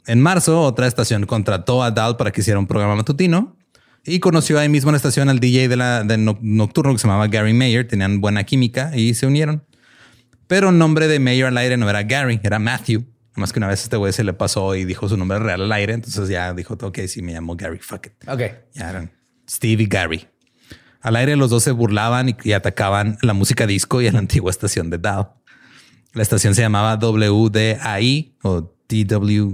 [0.07, 3.57] En marzo, otra estación contrató a Dahl para que hiciera un programa matutino
[4.05, 7.07] y conoció ahí mismo en la estación al DJ de la, no- nocturno que se
[7.09, 7.87] llamaba Gary Mayer.
[7.89, 9.65] Tenían buena química y se unieron.
[10.47, 13.05] Pero el nombre de Mayer al aire no era Gary, era Matthew.
[13.35, 15.73] Más que una vez este güey se le pasó y dijo su nombre real al
[15.73, 15.93] aire.
[15.95, 18.13] Entonces ya dijo, ok, sí, me llamo Gary, fuck it.
[18.29, 18.41] Ok.
[18.75, 19.11] Ya eran
[19.51, 20.27] Steve y Gary.
[21.07, 24.51] Al aire los dos se burlaban y, atacaban la música disco y a la antigua
[24.51, 25.29] estación de Dow.
[26.15, 29.53] La estación se llamaba WDAI o DW,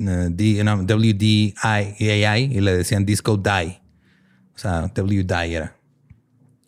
[0.00, 3.82] eh, D- no, WDIAI y le decían Disco Die.
[4.54, 5.76] O sea, WDI era.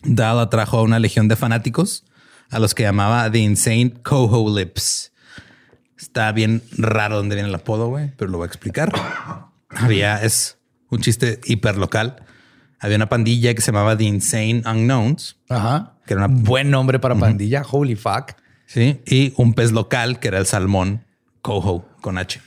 [0.03, 2.05] Dow atrajo a una legión de fanáticos
[2.51, 5.13] a los que llamaba The Insane Coho Lips.
[5.99, 8.93] Está bien raro donde viene el apodo, güey, pero lo voy a explicar.
[9.71, 10.59] Había, es
[10.91, 12.23] un chiste hiper local.
[12.81, 15.95] Había una pandilla que se llamaba The Insane Unknowns, Ajá.
[16.07, 17.63] que era una Buen nombre para pandilla.
[17.71, 18.33] Holy fuck.
[18.67, 21.05] Sí, y un pez local que era el salmón
[21.43, 22.41] coho con H.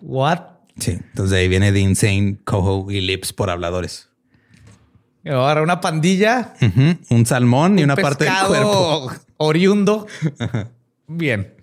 [0.00, 0.40] What?
[0.78, 4.08] Sí, entonces de ahí viene de insane coho y lips por habladores.
[5.24, 6.54] Ahora una pandilla.
[7.10, 9.12] Un salmón y una parte del cuerpo.
[9.36, 10.06] Oriundo.
[11.06, 11.54] Bien.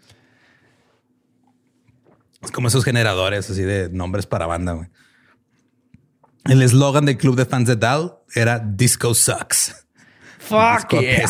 [2.41, 4.71] Es como esos generadores así de nombres para banda.
[4.73, 4.87] güey.
[6.49, 9.85] El eslogan del club de fans de Dal era Disco Sucks.
[10.39, 11.27] Fuck Disco yeah.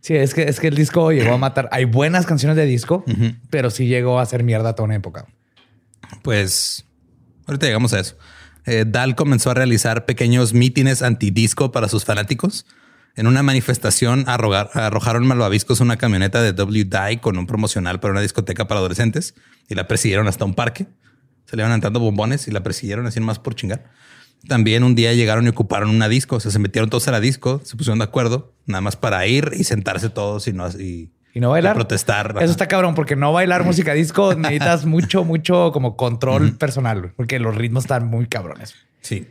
[0.00, 1.68] Sí, es que, es que el disco llegó a matar.
[1.72, 3.04] Hay buenas canciones de disco,
[3.48, 5.26] pero sí llegó a ser mierda toda una época.
[6.22, 6.84] Pues
[7.46, 8.16] ahorita llegamos a eso.
[8.66, 12.66] Eh, Dahl comenzó a realizar pequeños mítines antidisco para sus fanáticos.
[13.16, 18.12] En una manifestación arrogar- arrojaron malvaviscos a una camioneta de W-Die con un promocional para
[18.12, 19.34] una discoteca para adolescentes
[19.68, 20.86] y la persiguieron hasta un parque.
[21.46, 23.84] Se le iban aventando bombones y la persiguieron así más por chingar.
[24.48, 26.36] También un día llegaron y ocuparon una disco.
[26.36, 29.26] O sea, se metieron todos a la disco, se pusieron de acuerdo, nada más para
[29.26, 31.74] ir y sentarse todos y no Y no bailar.
[31.74, 32.30] protestar.
[32.30, 32.44] Eso Ajá.
[32.50, 37.54] está cabrón, porque no bailar música disco necesitas mucho, mucho como control personal, porque los
[37.56, 38.74] ritmos están muy cabrones.
[39.00, 39.26] Sí.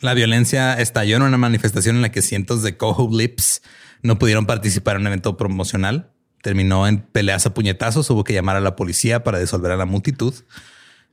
[0.00, 3.62] La violencia estalló en una manifestación en la que cientos de coho lips
[4.02, 6.12] no pudieron participar en un evento promocional.
[6.40, 8.08] Terminó en peleas a puñetazos.
[8.10, 10.32] Hubo que llamar a la policía para disolver a la multitud.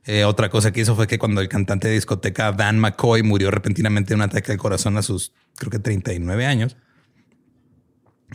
[0.06, 3.50] Eh, otra cosa que hizo fue que cuando el cantante de discoteca Van McCoy murió
[3.50, 6.76] repentinamente de un ataque al corazón a sus, creo que 39 años,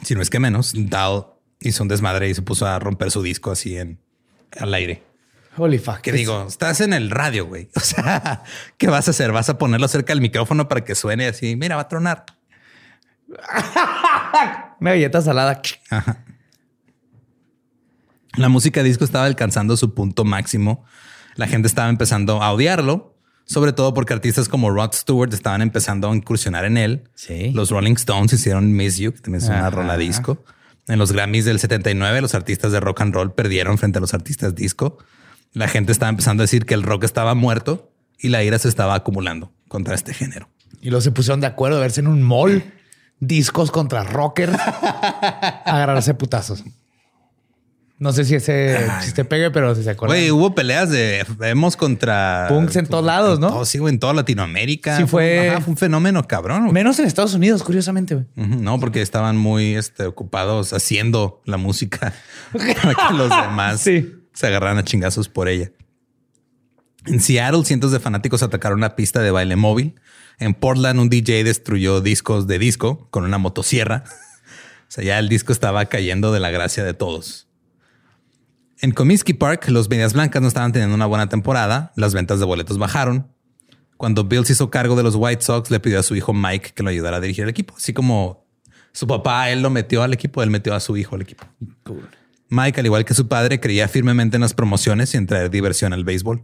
[0.03, 1.27] si no es que menos, Dahl
[1.61, 4.01] hizo un desmadre y se puso a romper su disco así en
[4.59, 5.03] al aire.
[5.57, 5.99] Holy fuck.
[6.01, 7.69] Que digo, estás en el radio, güey.
[7.75, 8.43] O sea,
[8.77, 9.31] ¿qué vas a hacer?
[9.31, 11.55] ¿Vas a ponerlo cerca del micrófono para que suene así?
[11.55, 12.25] Mira, va a tronar.
[14.79, 15.61] Una galleta salada.
[15.89, 16.25] Ajá.
[18.35, 20.85] La música disco estaba alcanzando su punto máximo.
[21.35, 23.15] La gente estaba empezando a odiarlo,
[23.45, 27.03] sobre todo porque artistas como Rod Stewart estaban empezando a incursionar en él.
[27.15, 27.51] Sí.
[27.51, 30.43] Los Rolling Stones hicieron Miss You, que también es una rola disco.
[30.87, 34.13] En los Grammys del 79, los artistas de rock and roll perdieron frente a los
[34.13, 34.97] artistas disco.
[35.53, 38.69] La gente estaba empezando a decir que el rock estaba muerto y la ira se
[38.69, 40.49] estaba acumulando contra este género.
[40.81, 42.73] Y luego se pusieron de acuerdo de verse en un mall,
[43.19, 44.53] discos contra rockers,
[45.65, 46.63] agarrarse putazos.
[48.01, 50.17] No sé si ese si te pegue, pero si se acuerdan.
[50.17, 53.49] Güey, hubo peleas de emos contra Punks en todos lados, ¿no?
[53.49, 54.97] todo, sí, güey, en toda Latinoamérica.
[54.97, 56.61] Sí, fue- Ajá, fue un fenómeno cabrón.
[56.63, 56.73] güey.
[56.73, 58.15] Menos en Estados Unidos, curiosamente.
[58.15, 58.25] güey.
[58.35, 62.11] No, porque estaban muy este, ocupados haciendo la música
[62.51, 64.11] para que los demás Sí.
[64.33, 65.69] se agarraran a chingazos por ella.
[67.05, 69.93] En Seattle, cientos de fanáticos atacaron una pista de baile móvil.
[70.39, 74.03] En Portland, un DJ destruyó discos de disco con una motosierra.
[74.89, 77.47] O sea, ya el disco estaba cayendo de la gracia de todos.
[78.83, 81.93] En Comiskey Park, los Medias Blancas no estaban teniendo una buena temporada.
[81.95, 83.31] Las ventas de boletos bajaron.
[83.95, 86.71] Cuando Bill se hizo cargo de los White Sox, le pidió a su hijo Mike
[86.73, 87.75] que lo ayudara a dirigir el equipo.
[87.77, 88.47] Así como
[88.91, 91.45] su papá, él lo metió al equipo, él metió a su hijo al equipo.
[92.49, 95.93] Mike, al igual que su padre, creía firmemente en las promociones y en traer diversión
[95.93, 96.43] al béisbol.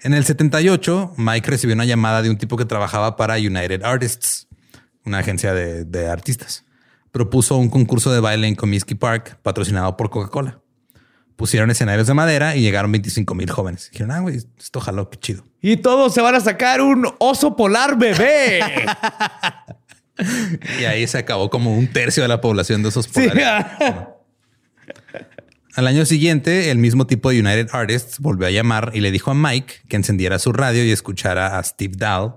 [0.00, 4.48] En el 78, Mike recibió una llamada de un tipo que trabajaba para United Artists,
[5.04, 6.64] una agencia de, de artistas.
[7.12, 10.60] Propuso un concurso de baile en Comiskey Park, patrocinado por Coca-Cola.
[11.36, 13.90] Pusieron escenarios de madera y llegaron 25 mil jóvenes.
[13.92, 15.44] Dijeron, ah, güey, esto jaló, qué chido.
[15.60, 18.60] Y todos se van a sacar un oso polar bebé.
[20.80, 23.28] Y ahí se acabó como un tercio de la población de esos Sí.
[23.28, 23.66] polares.
[25.74, 29.30] Al año siguiente, el mismo tipo de United Artists volvió a llamar y le dijo
[29.30, 32.36] a Mike que encendiera su radio y escuchara a Steve Dahl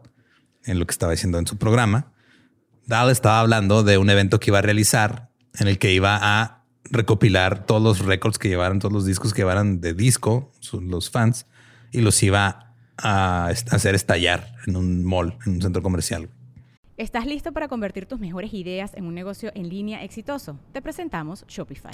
[0.65, 2.11] en lo que estaba diciendo en su programa.
[2.85, 6.58] Dahl estaba hablando de un evento que iba a realizar en el que iba a
[6.91, 11.45] recopilar todos los récords que llevaran, todos los discos que llevaran de disco, los fans,
[11.91, 16.29] y los iba a hacer estallar en un mall, en un centro comercial.
[16.97, 20.59] ¿Estás listo para convertir tus mejores ideas en un negocio en línea exitoso?
[20.73, 21.93] Te presentamos Shopify.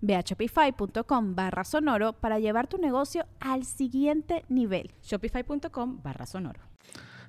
[0.00, 4.92] Ve a shopify.com barra sonoro para llevar tu negocio al siguiente nivel.
[5.02, 6.60] Shopify.com barra sonoro.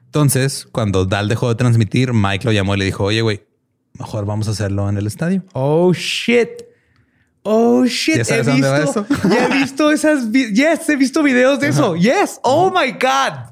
[0.05, 3.43] Entonces, cuando Dal dejó de transmitir, Mike lo llamó y le dijo, oye, güey,
[3.99, 5.43] mejor vamos a hacerlo en el estadio.
[5.53, 6.49] Oh shit.
[7.43, 8.17] Oh shit.
[8.17, 9.29] ¿Ya sabes he a dónde va visto, eso?
[9.29, 10.31] ya he visto esas.
[10.31, 11.95] vi- Yes, he visto videos de eso.
[11.95, 12.39] Yes.
[12.43, 13.51] Oh my God.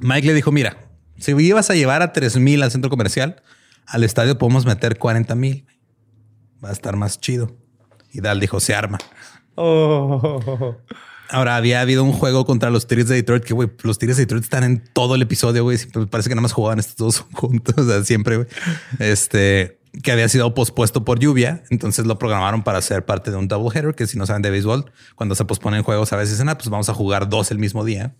[0.00, 0.76] Mike le dijo, mira,
[1.18, 3.42] si ibas a llevar a 3 mil al centro comercial,
[3.86, 5.66] al estadio podemos meter 40 mil.
[6.64, 7.54] Va a estar más chido.
[8.12, 8.98] Y Dal dijo, se arma.
[9.56, 10.76] Oh.
[11.30, 14.22] Ahora había habido un juego contra los Tigres de Detroit que, güey, los Tigres de
[14.22, 15.78] Detroit están en todo el episodio, güey.
[16.10, 18.48] Parece que nada más jugaban estos dos juntos, o sea, siempre, güey.
[18.98, 21.62] Este, que había sido pospuesto por lluvia.
[21.70, 24.50] Entonces lo programaron para ser parte de un double header, que si no saben de
[24.50, 27.84] béisbol, cuando se posponen juegos a veces ah, pues vamos a jugar dos el mismo
[27.84, 28.14] día.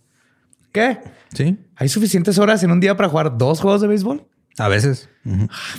[0.71, 0.99] ¿Qué?
[1.33, 4.27] Sí, ¿Hay suficientes horas en un día para jugar dos juegos de béisbol?
[4.57, 5.09] a veces.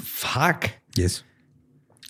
[0.04, 0.66] Fuck.
[0.94, 1.24] Y eso.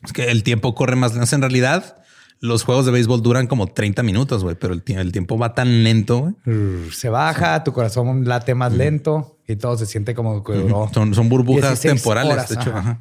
[0.05, 1.35] Es que el tiempo corre más lento.
[1.35, 1.97] En realidad,
[2.41, 5.55] los juegos de béisbol duran como 30 minutos, güey, pero el, tie- el tiempo va
[5.55, 6.35] tan lento.
[6.45, 10.91] Rrr, Se baja, tu corazón late más lento y todo se siente como que duró.
[10.93, 12.71] Son, son burbujas 16 temporales, horas, de hecho.
[12.71, 12.79] ajá.
[12.79, 13.01] ajá.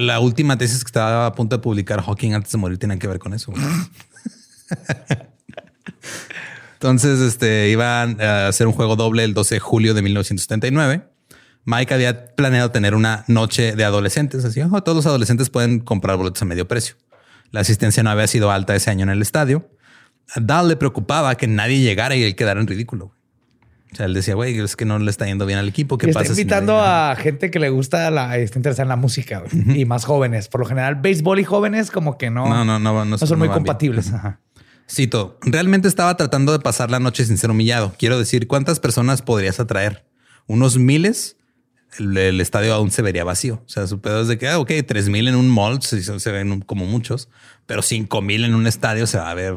[0.00, 3.06] La última tesis que estaba a punto de publicar Hawking antes de morir tiene que
[3.06, 3.52] ver con eso.
[6.74, 11.04] Entonces, este, iban a hacer un juego doble el 12 de julio de 1979.
[11.64, 14.44] Mike había planeado tener una noche de adolescentes.
[14.44, 16.96] Así, "Oh, todos los adolescentes pueden comprar boletos a medio precio.
[17.50, 19.68] La asistencia no había sido alta ese año en el estadio.
[20.34, 23.12] A Dahl le preocupaba que nadie llegara y él quedara en ridículo.
[23.92, 25.96] O sea, él decía, güey, es que no le está yendo bien al equipo.
[25.98, 26.34] ¿Qué Y está pasa?
[26.34, 29.84] si invitando nadie- a gente que le gusta la, está interesada en la música y
[29.84, 30.48] más jóvenes.
[30.48, 33.38] Por lo general, béisbol y jóvenes como que no, No, no, no, no, no son
[33.38, 33.64] muy van bien.
[33.66, 34.12] compatibles.
[34.12, 34.40] Ajá.
[34.90, 37.94] Cito, realmente estaba tratando de pasar la noche sin ser humillado.
[37.96, 40.04] Quiero decir, ¿cuántas personas podrías atraer?
[40.46, 41.36] ¿Unos miles?
[41.98, 43.62] El, el estadio aún se vería vacío.
[43.64, 46.02] O sea, su pedo es de que, ah, ok, 3 mil en un mall se,
[46.02, 47.28] se ven como muchos,
[47.66, 49.54] pero 5 mil en un estadio se va a ver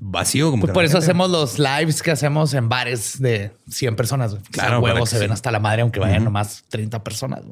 [0.00, 0.50] vacío.
[0.50, 3.96] Como Pues que por eso gente- hacemos los lives que hacemos en bares de 100
[3.96, 4.36] personas.
[4.50, 7.42] Claro, huevos se ven hasta la madre, aunque vayan nomás 30 personas.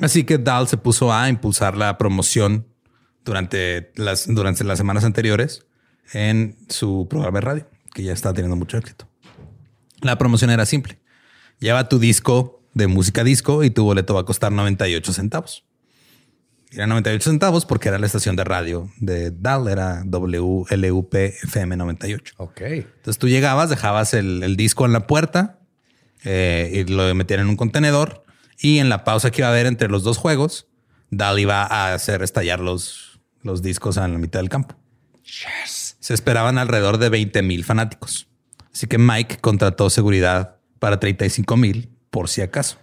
[0.00, 2.66] Así que Dahl se puso a impulsar la promoción
[3.24, 5.66] durante las, durante las semanas anteriores
[6.12, 9.06] en su programa de radio, que ya está teniendo mucho éxito.
[10.00, 10.98] La promoción era simple.
[11.60, 15.64] Lleva tu disco de música disco y tu boleto va a costar 98 centavos.
[16.72, 22.34] Era 98 centavos porque era la estación de radio de Dahl, era WLUP FM 98.
[22.38, 22.60] Ok.
[22.60, 25.58] Entonces tú llegabas, dejabas el, el disco en la puerta
[26.24, 28.24] eh, y lo metían en un contenedor
[28.58, 30.66] y en la pausa que iba a haber entre los dos juegos,
[31.10, 34.76] Dal iba a hacer estallar los, los discos en la mitad del campo.
[35.98, 38.28] Se esperaban alrededor de 20 mil fanáticos.
[38.72, 42.78] Así que Mike contrató seguridad para 35 mil por si acaso.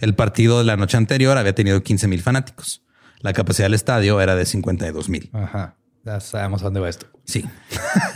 [0.00, 2.82] El partido de la noche anterior había tenido 15 mil fanáticos.
[3.20, 5.30] La capacidad del estadio era de 52 mil.
[5.32, 5.76] Ajá.
[6.04, 7.06] Ya sabemos dónde va esto.
[7.24, 7.44] Sí.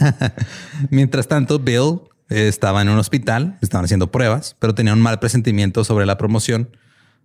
[0.90, 5.84] Mientras tanto, Bill estaba en un hospital, estaban haciendo pruebas, pero tenía un mal presentimiento
[5.84, 6.76] sobre la promoción.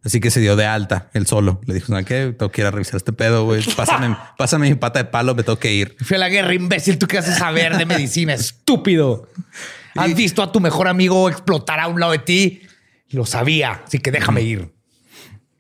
[0.04, 1.62] Así que se dio de alta él solo.
[1.66, 2.36] Le dijo, ¿sabes qué?
[2.38, 3.64] Tengo que ir a revisar este pedo, güey.
[3.76, 5.96] Pásame, pásame mi pata de palo, me tengo que ir.
[6.02, 6.98] Fui a la guerra, imbécil.
[6.98, 8.34] ¿Tú qué haces saber de medicina?
[8.36, 9.28] Estúpido.
[9.98, 12.62] Has visto a tu mejor amigo explotar a un lado de ti.
[13.10, 14.74] Lo sabía, así que déjame ir.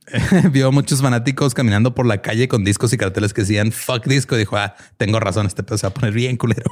[0.51, 4.05] Vio a muchos fanáticos caminando por la calle con discos y carteles que decían fuck
[4.05, 4.35] disco.
[4.35, 6.71] Dijo, ah, tengo razón, este pedo se va a poner bien culero.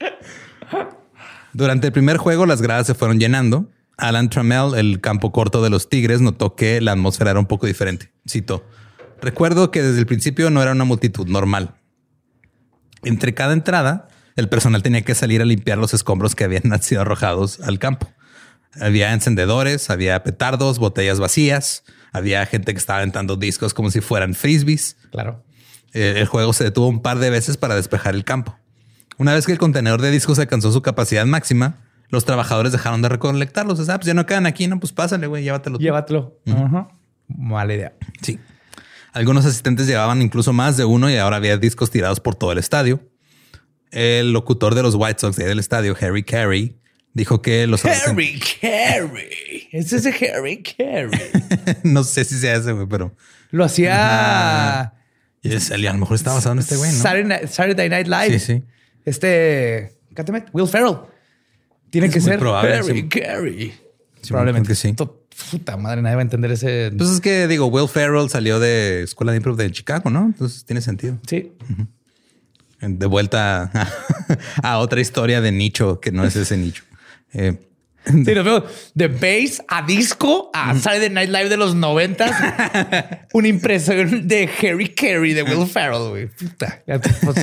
[1.52, 3.68] Durante el primer juego, las gradas se fueron llenando.
[3.96, 7.66] Alan Trammell, el campo corto de los Tigres, notó que la atmósfera era un poco
[7.66, 8.12] diferente.
[8.28, 8.64] Cito:
[9.20, 11.76] Recuerdo que desde el principio no era una multitud normal.
[13.04, 17.02] Entre cada entrada, el personal tenía que salir a limpiar los escombros que habían sido
[17.02, 18.08] arrojados al campo.
[18.80, 24.34] Había encendedores, había petardos, botellas vacías, había gente que estaba aventando discos como si fueran
[24.34, 24.96] frisbees.
[25.10, 25.44] Claro.
[25.92, 28.58] Eh, el juego se detuvo un par de veces para despejar el campo.
[29.16, 31.78] Una vez que el contenedor de discos alcanzó su capacidad máxima,
[32.08, 33.78] los trabajadores dejaron de recolectarlos.
[33.78, 35.78] O sea, pues ya no quedan aquí, no, pues pásale, güey, llévatelo.
[35.78, 36.40] Llévatelo.
[36.46, 36.88] Ajá.
[37.28, 37.92] Mala idea.
[38.22, 38.40] Sí.
[39.12, 42.58] Algunos asistentes llevaban incluso más de uno y ahora había discos tirados por todo el
[42.58, 43.00] estadio.
[43.94, 46.76] El locutor de los White Sox de ahí del estadio, Harry Carey,
[47.12, 49.68] dijo que los Harry Carey.
[49.72, 51.10] Ese es Harry Carey.
[51.84, 53.14] no sé si se hace, güey, pero
[53.50, 54.92] Lo hacía
[55.42, 56.98] y es- a lo mejor está basado en este güey, ¿no?
[56.98, 58.38] Saturday, Night, Saturday Night Live.
[58.40, 58.62] Sí, sí.
[59.04, 59.92] Este,
[60.52, 60.96] Will Ferrell.
[61.90, 63.08] Tiene Es que ser probable, Harry sí.
[63.08, 63.74] Carey.
[64.22, 64.94] Sí, Probablemente que sí.
[65.50, 66.90] Puta madre, nadie va a entender ese.
[66.96, 70.24] Pues es que digo, Will Ferrell salió de escuela de improv de Chicago, ¿no?
[70.26, 71.18] Entonces tiene sentido.
[71.28, 71.52] sí.
[72.86, 73.88] De vuelta a,
[74.74, 76.84] a otra historia de nicho que no es ese nicho.
[77.32, 77.58] Eh,
[78.06, 82.32] Sí, nos vemos de bass a disco a Saturday Night Live de los noventas.
[83.32, 86.26] Una impresión de Harry Carey de Will Ferrell, güey.
[86.28, 86.82] Puta.
[86.86, 87.00] Ya,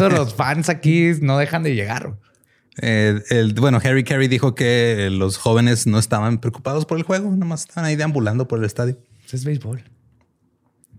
[0.10, 2.14] los fans aquí no dejan de llegar.
[2.80, 7.32] eh, el, bueno, Harry Carey dijo que los jóvenes no estaban preocupados por el juego,
[7.36, 9.00] nomás estaban ahí deambulando por el estadio.
[9.32, 9.84] Es béisbol.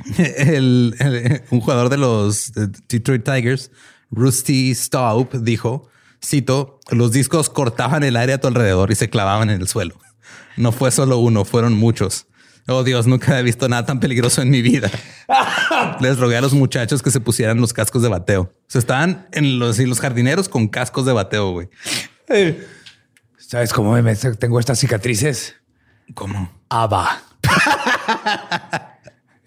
[0.19, 2.51] El- el- un jugador de los
[2.89, 3.71] Detroit Tigers,
[4.13, 5.89] Rusty Staub, dijo,
[6.25, 9.99] cito, los discos cortaban el aire a tu alrededor y se clavaban en el suelo.
[10.57, 12.27] No fue solo uno, fueron muchos.
[12.69, 14.89] Oh Dios, nunca he visto nada tan peligroso en mi vida.
[16.01, 18.43] Les rogué a los muchachos que se pusieran los cascos de bateo.
[18.43, 21.69] O sea, estaban en los, los jardineros con cascos de bateo, güey.
[23.37, 25.57] ¿Sabes cómo me tengo estas cicatrices?
[26.15, 26.53] ¿Cómo?
[26.69, 27.23] Ava.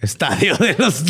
[0.01, 1.03] Estadio de los.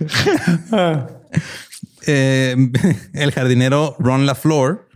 [2.10, 2.56] Eh,
[3.12, 4.88] el jardinero Ron LaFleur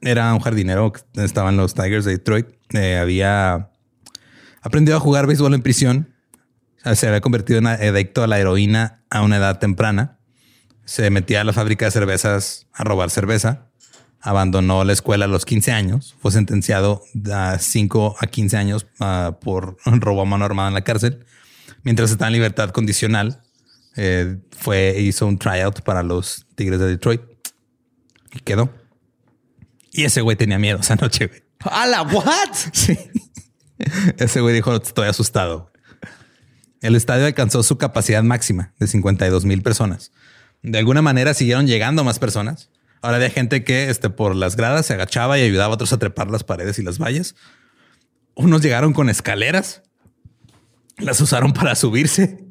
[0.00, 2.46] era un jardinero que estaba en los Tigers de Detroit.
[2.70, 3.70] Eh, había
[4.62, 6.14] aprendido a jugar béisbol en prisión.
[6.94, 10.18] Se había convertido en adicto a la heroína a una edad temprana.
[10.86, 13.66] Se metía a la fábrica de cervezas a robar cerveza.
[14.20, 16.16] Abandonó la escuela a los 15 años.
[16.20, 17.02] Fue sentenciado
[17.32, 21.26] a 5 a 15 años ah, por robo a mano armada en la cárcel.
[21.82, 23.42] Mientras estaba en libertad condicional,
[23.96, 27.22] eh, fue hizo un tryout para los Tigres de Detroit
[28.32, 28.72] y quedó.
[29.92, 31.26] Y ese güey tenía miedo esa noche.
[31.26, 31.42] Güey.
[31.60, 32.54] ¿A la what?
[32.72, 32.98] Sí.
[34.18, 35.70] Ese güey dijo, estoy asustado.
[36.80, 40.12] El estadio alcanzó su capacidad máxima de 52 mil personas.
[40.62, 42.70] De alguna manera siguieron llegando más personas.
[43.02, 45.98] Ahora había gente que este, por las gradas se agachaba y ayudaba a otros a
[45.98, 47.34] trepar las paredes y las vallas.
[48.34, 49.82] Unos llegaron con escaleras.
[50.96, 52.45] Las usaron para subirse.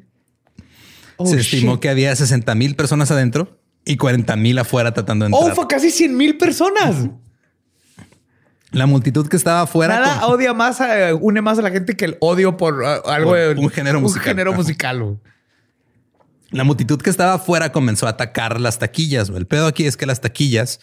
[1.18, 1.80] Oh, se estimó shit.
[1.80, 5.52] que había 60 mil personas adentro y 40 mil afuera tratando de entrar.
[5.52, 7.08] Oh, fue casi 100 mil personas.
[8.72, 10.00] La multitud que estaba afuera.
[10.00, 13.08] Nada con- odia más, a- une más a la gente que el odio por uh,
[13.08, 14.22] algo Por de un género musical.
[14.22, 15.18] Un género musical.
[16.50, 19.28] La multitud que estaba afuera comenzó a atacar las taquillas.
[19.30, 20.80] El pedo aquí es que las taquillas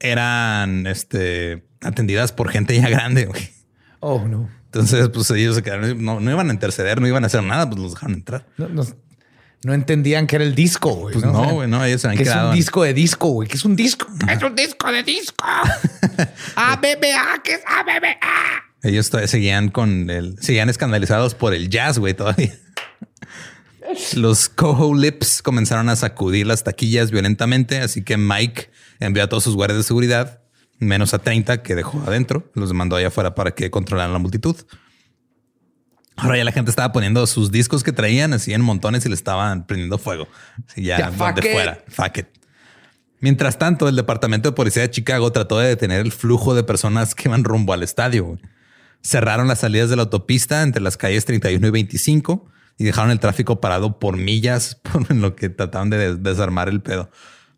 [0.00, 3.28] eran este, atendidas por gente ya grande.
[4.00, 4.48] Oh, no.
[4.66, 7.68] Entonces, pues ellos se quedaron, no, no iban a interceder, no iban a hacer nada,
[7.70, 8.46] pues los dejaron entrar.
[8.58, 8.84] No, no-
[9.64, 11.14] no entendían que era el disco, güey.
[11.14, 13.48] Pues no, güey, no, ellos se habían que es un disco de disco, güey.
[13.48, 14.06] Que es un disco.
[14.28, 15.44] Es un disco de disco.
[16.56, 18.16] ABBA, que es ABBA.
[18.82, 22.54] Ellos todavía seguían con el, seguían escandalizados por el jazz, güey, todavía.
[24.14, 29.44] Los Coho Lips comenzaron a sacudir las taquillas violentamente, así que Mike envió a todos
[29.44, 30.40] sus guardias de seguridad,
[30.78, 34.56] menos a 30 que dejó adentro, los mandó allá afuera para que controlaran la multitud.
[36.16, 39.14] Ahora ya la gente estaba poniendo sus discos que traían así en montones y le
[39.14, 40.28] estaban prendiendo fuego.
[40.68, 41.52] Así ya, fuck it.
[41.52, 41.78] fuera.
[41.88, 42.26] Fuck it.
[43.20, 47.14] Mientras tanto, el departamento de policía de Chicago trató de detener el flujo de personas
[47.14, 48.38] que iban rumbo al estadio.
[49.02, 52.46] Cerraron las salidas de la autopista entre las calles 31 y 25
[52.78, 56.68] y dejaron el tráfico parado por millas por en lo que trataban de des- desarmar
[56.68, 57.10] el pedo.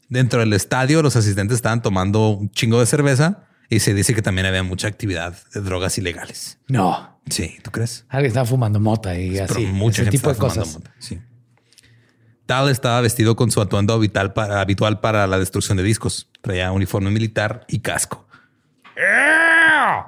[0.09, 4.23] Dentro del estadio, los asistentes estaban tomando un chingo de cerveza y se dice que
[4.23, 6.59] también había mucha actividad de drogas ilegales.
[6.69, 7.21] No.
[7.29, 8.05] Sí, ¿tú crees?
[8.09, 9.67] Alguien estaba fumando mota y Pero así.
[9.67, 10.69] mucha ese gente tipo de estaba cosas.
[10.69, 11.21] fumando mota, Sí.
[12.47, 16.29] Tal estaba vestido con su atuendo habitual para, habitual para la destrucción de discos.
[16.43, 18.29] Traía uniforme militar y casco.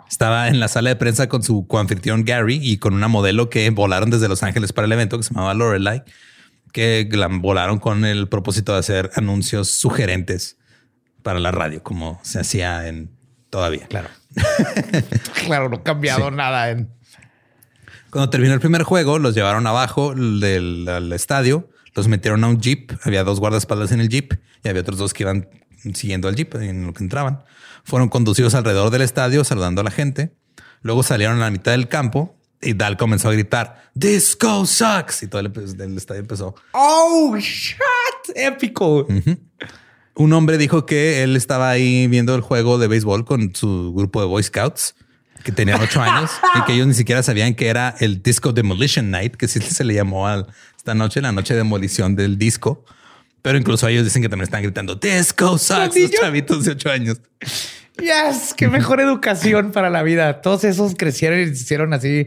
[0.08, 3.68] Estaba en la sala de prensa con su coanfitrión Gary y con una modelo que
[3.70, 6.04] volaron desde Los Ángeles para el evento que se llamaba Lorelai,
[6.72, 10.56] que la volaron con el propósito de hacer anuncios sugerentes
[11.22, 13.10] para la radio, como se hacía en
[13.50, 13.86] todavía.
[13.88, 14.08] Claro.
[15.46, 16.90] claro, no ha cambiado nada en.
[18.10, 22.92] Cuando terminó el primer juego, los llevaron abajo del estadio, los metieron a un jeep.
[23.04, 24.34] Había dos guardaespaldas en el jeep
[24.64, 25.48] y había otros dos que iban
[25.94, 27.44] siguiendo al jeep en lo que entraban.
[27.84, 30.32] Fueron conducidos alrededor del estadio saludando a la gente.
[30.82, 35.28] Luego salieron a la mitad del campo y Dal comenzó a gritar Disco sucks y
[35.28, 36.54] todo el, el estadio empezó.
[36.72, 37.78] Oh, shit.
[38.34, 39.06] Épico.
[40.18, 44.20] Un hombre dijo que él estaba ahí viendo el juego de béisbol con su grupo
[44.20, 44.96] de Boy Scouts
[45.44, 49.12] que tenían ocho años y que ellos ni siquiera sabían que era el Disco Demolition
[49.12, 50.44] Night, que sí se le llamó a
[50.76, 52.84] esta noche, la noche de demolición del disco.
[53.42, 57.20] Pero incluso ellos dicen que también están gritando Disco sucks, los chavitos de ocho años.
[58.00, 60.42] Yes, qué mejor educación para la vida.
[60.42, 62.26] Todos esos crecieron y se hicieron así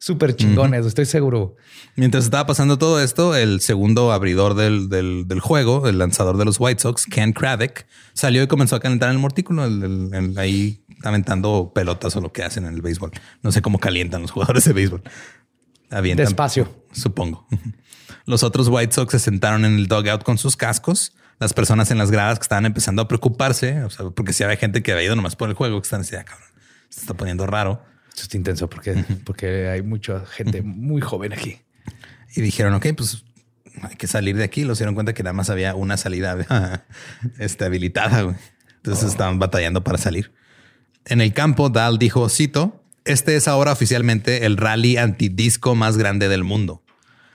[0.00, 1.54] súper chingones, estoy seguro.
[1.94, 6.44] Mientras estaba pasando todo esto, el segundo abridor del, del- del juego, el lanzador de
[6.46, 10.82] los White Sox, Ken Kradek, salió y comenzó a calentar en el el- el- ahí
[11.04, 13.10] aventando pelotas o lo que hacen en el béisbol.
[13.42, 15.02] No sé cómo calientan los jugadores de béisbol.
[15.90, 16.84] Avientan, Despacio.
[16.92, 17.46] Supongo.
[18.24, 21.12] Los otros White Sox se sentaron en el dugout con sus cascos.
[21.38, 24.56] Las personas en las gradas que estaban empezando a preocuparse, o sea, porque si había
[24.56, 26.46] gente que había ido nomás por el juego, que están así, "Ah, cabrón,
[26.90, 27.82] se está poniendo raro.
[28.20, 31.56] Esto está intenso porque, porque hay mucha gente muy joven aquí.
[32.36, 33.24] Y dijeron, ok, pues
[33.80, 34.64] hay que salir de aquí.
[34.64, 36.84] Los dieron cuenta que nada más había una salida
[37.38, 38.20] este, habilitada.
[38.20, 38.36] güey.
[38.76, 40.32] Entonces estaban batallando para salir.
[41.06, 46.28] En el campo, Dal dijo, cito, este es ahora oficialmente el rally antidisco más grande
[46.28, 46.84] del mundo.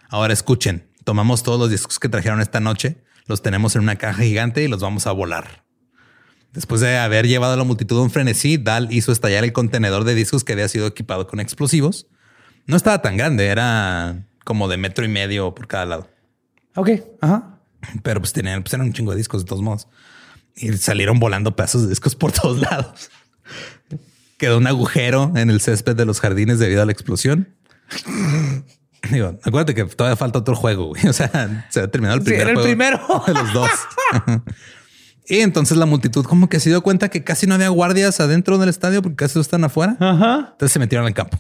[0.09, 4.21] Ahora escuchen, tomamos todos los discos que trajeron esta noche, los tenemos en una caja
[4.21, 5.64] gigante y los vamos a volar.
[6.55, 10.05] Después de haber llevado a la multitud a un frenesí, Dal hizo estallar el contenedor
[10.05, 12.07] de discos que había sido equipado con explosivos.
[12.65, 16.09] No estaba tan grande, era como de metro y medio por cada lado.
[16.75, 16.89] Ok.
[17.21, 17.59] Ajá.
[18.03, 19.87] Pero pues tenían, pues eran un chingo de discos de todos modos.
[20.55, 23.11] Y salieron volando pedazos de discos por todos lados.
[24.37, 27.53] Quedó un agujero en el césped de los jardines debido a la explosión.
[29.11, 30.87] Digo, acuérdate que todavía falta otro juego.
[30.87, 31.05] güey.
[31.07, 33.23] O sea, se ha terminado el Sí, primer era el juego primero.
[33.27, 33.69] de los dos.
[35.27, 38.57] y entonces la multitud como que se dio cuenta que casi no había guardias adentro
[38.57, 39.97] del estadio porque casi todos están afuera.
[39.99, 40.49] Ajá.
[40.51, 41.39] Entonces se metieron al campo.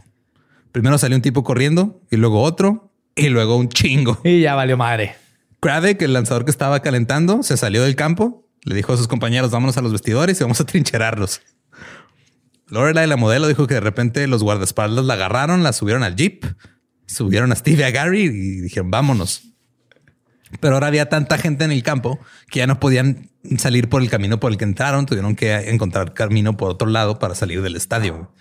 [0.71, 4.19] Primero salió un tipo corriendo y luego otro y luego un chingo.
[4.23, 5.15] Y ya valió madre.
[5.59, 9.51] Kradek, el lanzador que estaba calentando, se salió del campo, le dijo a sus compañeros,
[9.51, 11.41] vámonos a los vestidores y vamos a trincherarlos.
[12.67, 16.45] Lorelai, la modelo, dijo que de repente los guardaespaldas la agarraron, la subieron al jeep,
[17.05, 19.54] subieron a Steve y a Gary y dijeron, vámonos.
[20.59, 22.19] Pero ahora había tanta gente en el campo
[22.49, 26.13] que ya no podían salir por el camino por el que entraron, tuvieron que encontrar
[26.13, 28.31] camino por otro lado para salir del estadio.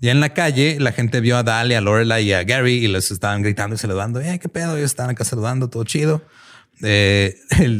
[0.00, 2.84] Ya en la calle, la gente vio a Dal y a Lorelai y a Gary
[2.84, 4.20] y les estaban gritando y saludando.
[4.20, 6.22] Eh, qué pedo, ellos estaban acá saludando, todo chido.
[6.82, 7.36] Eh,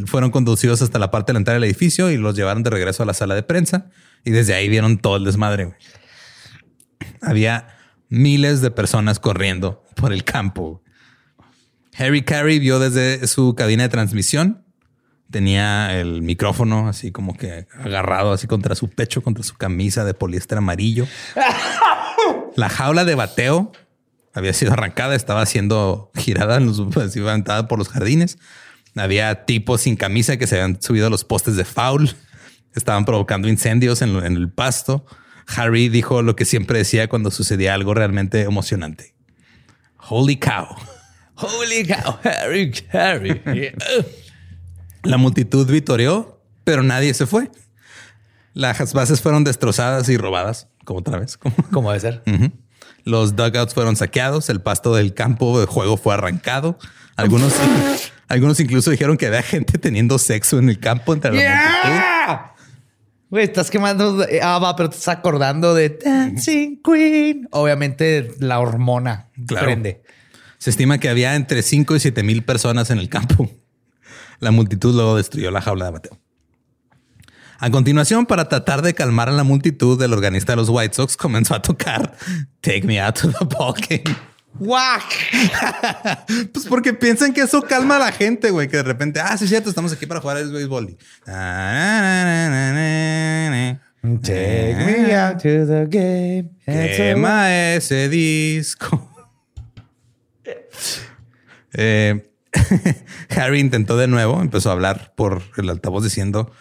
[0.07, 3.03] fueron conducidos hasta la parte de la entrada del edificio y los llevaron de regreso
[3.03, 3.91] a la sala de prensa
[4.23, 5.75] y desde ahí vieron todo el desmadre.
[7.21, 7.67] Había
[8.09, 10.81] miles de personas corriendo por el campo.
[11.97, 14.63] Harry Carey vio desde su cabina de transmisión
[15.31, 20.13] Tenía el micrófono así como que agarrado así contra su pecho, contra su camisa de
[20.13, 21.05] poliéster amarillo.
[22.55, 23.73] La jaula de bateo
[24.33, 26.59] había sido arrancada, estaba siendo girada,
[27.03, 28.37] así levantada por los jardines.
[28.95, 32.15] Había tipos sin camisa que se habían subido a los postes de foul.
[32.73, 35.05] Estaban provocando incendios en, en el pasto.
[35.47, 39.13] Harry dijo lo que siempre decía cuando sucedía algo realmente emocionante.
[40.09, 40.67] Holy cow.
[41.37, 43.41] Holy cow, Harry, Harry.
[45.03, 47.49] La multitud vitoreó, pero nadie se fue.
[48.53, 51.37] Las bases fueron destrozadas y robadas, como otra vez.
[51.37, 51.55] Como...
[51.71, 52.23] ¿Cómo debe ser?
[53.03, 56.77] Los dugouts fueron saqueados, el pasto del campo de juego fue arrancado.
[57.15, 57.53] Algunos,
[58.27, 62.53] algunos incluso dijeron que había gente teniendo sexo en el campo entre la
[63.29, 63.39] multitud.
[63.39, 67.47] Estás quemando ah, va, pero te estás acordando de Dancing Queen.
[67.51, 69.65] Obviamente la hormona Claro.
[69.67, 70.01] prende.
[70.67, 73.49] Se estima que había entre 5 y 7 mil personas en el campo.
[74.41, 76.19] La multitud luego destruyó la jaula de bateo.
[77.57, 81.15] A continuación, para tratar de calmar a la multitud, el organista de los White Sox
[81.15, 82.17] comenzó a tocar
[82.59, 84.03] Take Me Out to the Ball Game.
[84.59, 85.03] ¡Guac!
[86.51, 89.45] Pues porque piensan que eso calma a la gente, güey, que de repente, ah, sí
[89.45, 90.89] es cierto, estamos aquí para jugar al béisbol.
[90.89, 90.97] Y-
[94.21, 96.49] Take me out to the game.
[96.65, 99.13] Quema ese disco.
[101.73, 102.29] Eh,
[103.29, 106.51] Harry intentó de nuevo, empezó a hablar por el altavoz diciendo,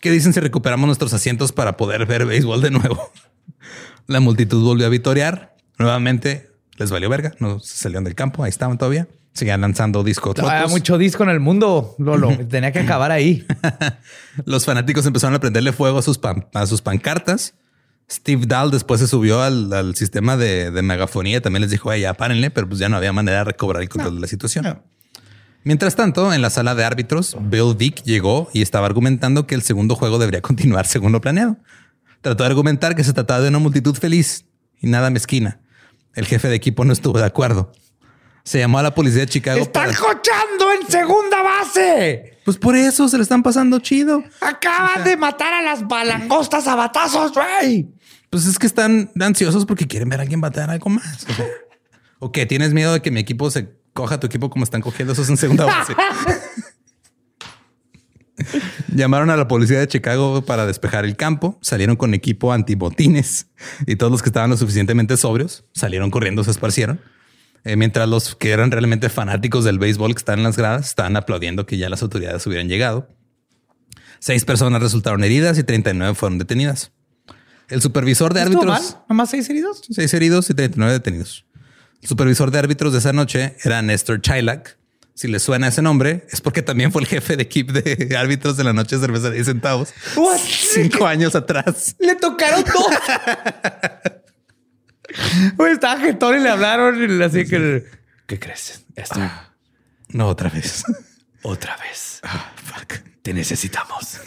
[0.00, 3.10] ¿qué dicen si recuperamos nuestros asientos para poder ver béisbol de nuevo?
[4.06, 5.54] La multitud volvió a vitorear.
[5.78, 9.08] Nuevamente les valió verga, no se salieron del campo, ahí estaban todavía.
[9.34, 10.38] Seguían lanzando discos.
[10.38, 10.72] Había rotos.
[10.72, 12.36] mucho disco en el mundo, Lolo.
[12.50, 13.46] Tenía que acabar ahí.
[14.44, 17.54] Los fanáticos empezaron a prenderle fuego a sus, pan- a sus pancartas.
[18.10, 21.38] Steve Dahl después se subió al, al sistema de, de megafonía.
[21.38, 23.82] y También les dijo, "Ey, ya párenle, pero pues ya no había manera de recobrar
[23.82, 24.82] el control de la situación.
[25.64, 29.62] Mientras tanto, en la sala de árbitros, Bill Vick llegó y estaba argumentando que el
[29.62, 31.56] segundo juego debería continuar según lo planeado.
[32.20, 34.44] Trató de argumentar que se trataba de una multitud feliz
[34.80, 35.60] y nada mezquina.
[36.14, 37.72] El jefe de equipo no estuvo de acuerdo.
[38.44, 39.60] Se llamó a la policía de Chicago.
[39.60, 42.38] ¡Están para- cochando en segunda base!
[42.44, 44.24] Pues por eso se le están pasando chido.
[44.40, 47.88] Acaban de matar a las balangostas a batazos, güey.
[48.30, 51.24] Pues es que están ansiosos porque quieren ver a alguien batear algo más.
[51.30, 51.46] O, sea,
[52.18, 52.44] ¿o qué?
[52.46, 55.28] ¿Tienes miedo de que mi equipo se coja a tu equipo como están cogiendo esos
[55.28, 55.94] en segunda base?
[58.94, 61.58] Llamaron a la policía de Chicago para despejar el campo.
[61.62, 63.46] Salieron con equipo antibotines
[63.86, 67.00] y todos los que estaban lo suficientemente sobrios salieron corriendo, se esparcieron.
[67.64, 71.16] Eh, mientras los que eran realmente fanáticos del béisbol que están en las gradas estaban
[71.16, 73.08] aplaudiendo que ya las autoridades hubieran llegado.
[74.18, 76.92] Seis personas resultaron heridas y 39 fueron detenidas.
[77.68, 78.92] El supervisor de ¿Estuvo árbitros.
[78.94, 79.04] mal?
[79.08, 79.82] ¿Nomás seis heridos?
[79.90, 81.46] Seis heridos y 39 detenidos.
[82.02, 84.78] El supervisor de árbitros de esa noche era Néstor Chilak.
[85.14, 88.56] Si le suena ese nombre, es porque también fue el jefe de equipo de árbitros
[88.56, 89.90] de la noche de cerveza de 10 centavos.
[90.16, 90.38] What?
[90.38, 91.94] Cinco años atrás.
[91.98, 92.86] Le tocaron dos.
[95.56, 97.84] Güey, estaba jetón y le hablaron y así que...
[98.26, 98.84] ¿Qué crees?
[98.96, 99.20] Esto.
[100.08, 100.84] No, otra vez.
[101.42, 102.20] Otra vez.
[102.54, 103.02] Fuck.
[103.20, 104.20] Te necesitamos.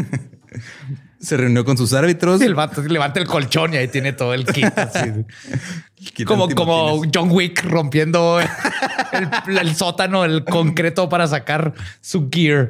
[1.19, 2.41] Se reunió con sus árbitros.
[2.41, 4.67] Y el vato levanta el colchón y ahí tiene todo el kit.
[6.25, 7.01] como, como.
[7.11, 12.69] John Wick rompiendo el, el sótano, el concreto para sacar su gear.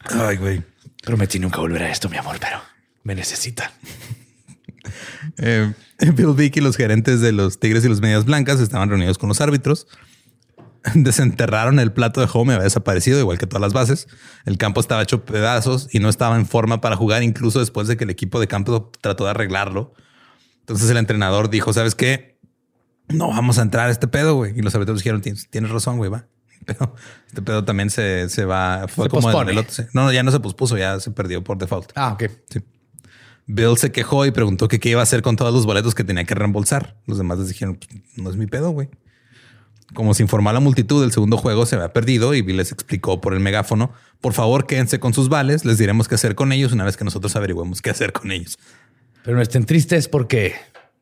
[0.00, 0.62] Ay, güey.
[1.02, 2.60] Prometí nunca volver a esto, mi amor, pero
[3.02, 3.70] me necesitan.
[5.38, 5.72] Eh,
[6.14, 9.28] Bill Vick y los gerentes de los Tigres y los Medias Blancas estaban reunidos con
[9.28, 9.86] los árbitros.
[10.94, 14.06] Desenterraron el plato de home, había desaparecido, igual que todas las bases.
[14.44, 17.96] El campo estaba hecho pedazos y no estaba en forma para jugar, incluso después de
[17.96, 19.94] que el equipo de campo trató de arreglarlo.
[20.60, 22.38] Entonces el entrenador dijo: ¿Sabes qué?
[23.08, 24.58] No vamos a entrar a este pedo, güey.
[24.58, 26.26] Y los árbitros dijeron: Tienes, tienes razón, güey, va.
[26.66, 26.94] Pero
[27.28, 28.86] este pedo también se, se va.
[28.88, 29.52] Fue Se como pospone.
[29.52, 29.84] el otro.
[29.92, 31.92] No, no, ya no se pospuso, ya se perdió por default.
[31.94, 32.24] Ah, ok.
[32.50, 32.60] Sí.
[33.46, 36.04] Bill se quejó y preguntó que qué iba a hacer con todos los boletos que
[36.04, 36.96] tenía que reembolsar.
[37.06, 37.78] Los demás les dijeron,
[38.16, 38.88] no es mi pedo, güey.
[39.92, 42.72] Como se informó a la multitud, el segundo juego se había perdido y Bill les
[42.72, 46.52] explicó por el megáfono, por favor quédense con sus vales, les diremos qué hacer con
[46.52, 48.58] ellos una vez que nosotros averigüemos qué hacer con ellos.
[49.22, 50.54] Pero no estén tristes porque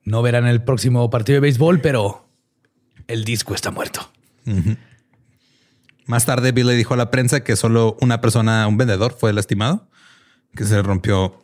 [0.05, 2.28] no verán el próximo partido de béisbol, pero
[3.07, 4.11] el disco está muerto.
[6.07, 9.32] Más tarde Bill le dijo a la prensa que solo una persona, un vendedor, fue
[9.32, 9.88] lastimado,
[10.55, 11.41] que se le rompió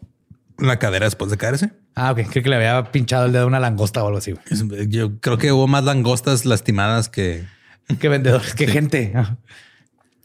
[0.59, 1.72] la cadera después de caerse.
[1.94, 2.20] Ah, ok.
[2.30, 4.32] Creo que le había pinchado el dedo a una langosta o algo así.
[4.32, 4.88] güey.
[4.88, 7.44] Yo creo que hubo más langostas lastimadas que,
[8.00, 9.12] Qué vendedores, qué gente.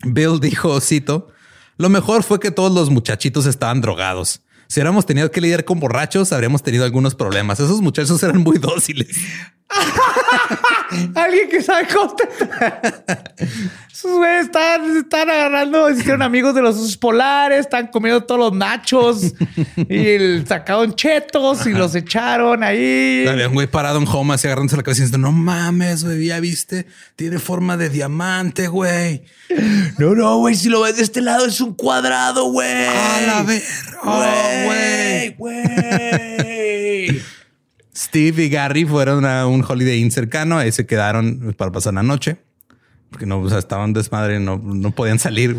[0.03, 1.29] Bill dijo, cito,
[1.77, 4.41] lo mejor fue que todos los muchachitos estaban drogados.
[4.67, 7.59] Si hubiéramos tenido que lidiar con borrachos, habríamos tenido algunos problemas.
[7.59, 9.15] Esos muchachos eran muy dóciles.
[11.15, 13.33] Alguien que sabe contestar.
[13.91, 18.53] Esos güeyes están, están agarrando, hicieron amigos de los osos polares, están comiendo todos los
[18.53, 19.33] nachos
[19.77, 23.25] y el- sacaron chetos y los echaron ahí.
[23.29, 26.25] Había un güey parado en home así agarrándose la cabeza y diciendo, no mames, güey,
[26.25, 29.23] ya viste, tiene forma de diamante, güey.
[29.99, 32.67] No, no, güey, si lo ves de este lado es un cuadrado, güey.
[32.87, 33.61] A la ver,
[34.03, 34.23] oh,
[34.65, 35.35] güey.
[35.37, 36.52] güey.
[38.03, 42.03] Steve y Gary fueron a un Holiday Inn cercano, ahí se quedaron para pasar la
[42.03, 42.37] noche.
[43.09, 45.55] Porque no, estaban desmadre, no, no podían salir.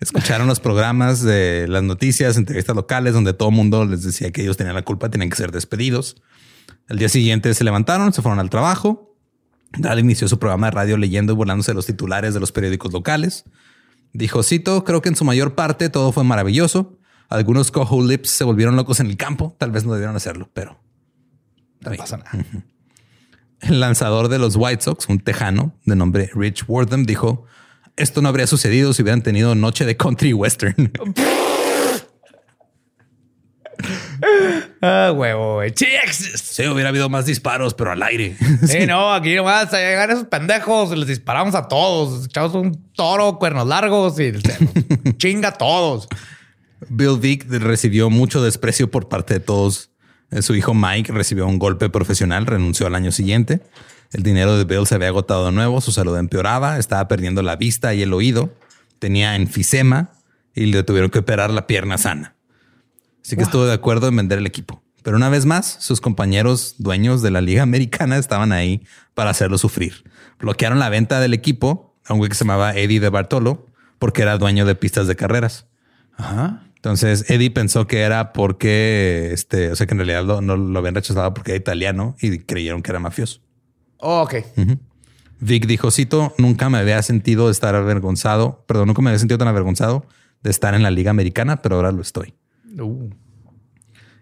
[0.00, 4.42] Escucharon los programas de las noticias, entrevistas locales, donde todo el mundo les decía que
[4.42, 6.16] ellos tenían la culpa, tenían que ser despedidos.
[6.88, 9.14] El día siguiente se levantaron, se fueron al trabajo.
[9.76, 13.44] Dal inició su programa de radio leyendo y burlándose los titulares de los periódicos locales.
[14.14, 16.98] Dijo, cito, creo que en su mayor parte todo fue maravilloso.
[17.28, 19.54] Algunos cojo lips se volvieron locos en el campo.
[19.58, 20.83] Tal vez no debieron hacerlo, pero
[21.90, 22.32] No pasa nada.
[23.60, 27.46] el lanzador de los White Sox, un tejano de nombre Rich Wortham, dijo:
[27.96, 30.92] Esto no habría sucedido si hubieran tenido noche de country western.
[34.80, 35.72] Ah, huevo, güey.
[35.74, 38.36] Sí, hubiera habido más disparos, pero al aire.
[38.66, 42.26] Sí, no, aquí nomás a llegar esos pendejos, les disparamos a todos.
[42.26, 44.32] Echamos un toro, cuernos largos y
[45.16, 46.08] chinga a todos.
[46.88, 49.90] Bill Vick recibió mucho desprecio por parte de todos.
[50.34, 53.62] Eh, Su hijo Mike recibió un golpe profesional, renunció al año siguiente.
[54.12, 57.56] El dinero de Bill se había agotado de nuevo, su salud empeoraba, estaba perdiendo la
[57.56, 58.52] vista y el oído,
[58.98, 60.10] tenía enfisema
[60.54, 62.34] y le tuvieron que operar la pierna sana.
[63.24, 64.82] Así que estuvo de acuerdo en vender el equipo.
[65.02, 69.58] Pero una vez más, sus compañeros dueños de la Liga Americana estaban ahí para hacerlo
[69.58, 70.04] sufrir.
[70.38, 73.66] Bloquearon la venta del equipo a un güey que se llamaba Eddie de Bartolo
[73.98, 75.66] porque era dueño de pistas de carreras.
[76.16, 76.64] Ajá.
[76.84, 80.78] Entonces Eddie pensó que era porque, este, o sea, que en realidad lo- no lo
[80.78, 83.40] habían rechazado porque era italiano y creyeron que era mafioso.
[83.96, 84.34] Oh, ok.
[85.40, 89.48] Vic dijo, cito, nunca me había sentido estar avergonzado, perdón, nunca me había sentido tan
[89.48, 90.04] avergonzado
[90.42, 92.34] de estar en la liga americana, pero ahora lo estoy.
[92.78, 93.08] Uh.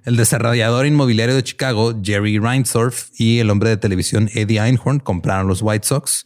[0.04, 5.48] El desarrollador inmobiliario de Chicago, Jerry Reinsdorf, y el hombre de televisión Eddie Einhorn compraron
[5.48, 6.22] los White Sox.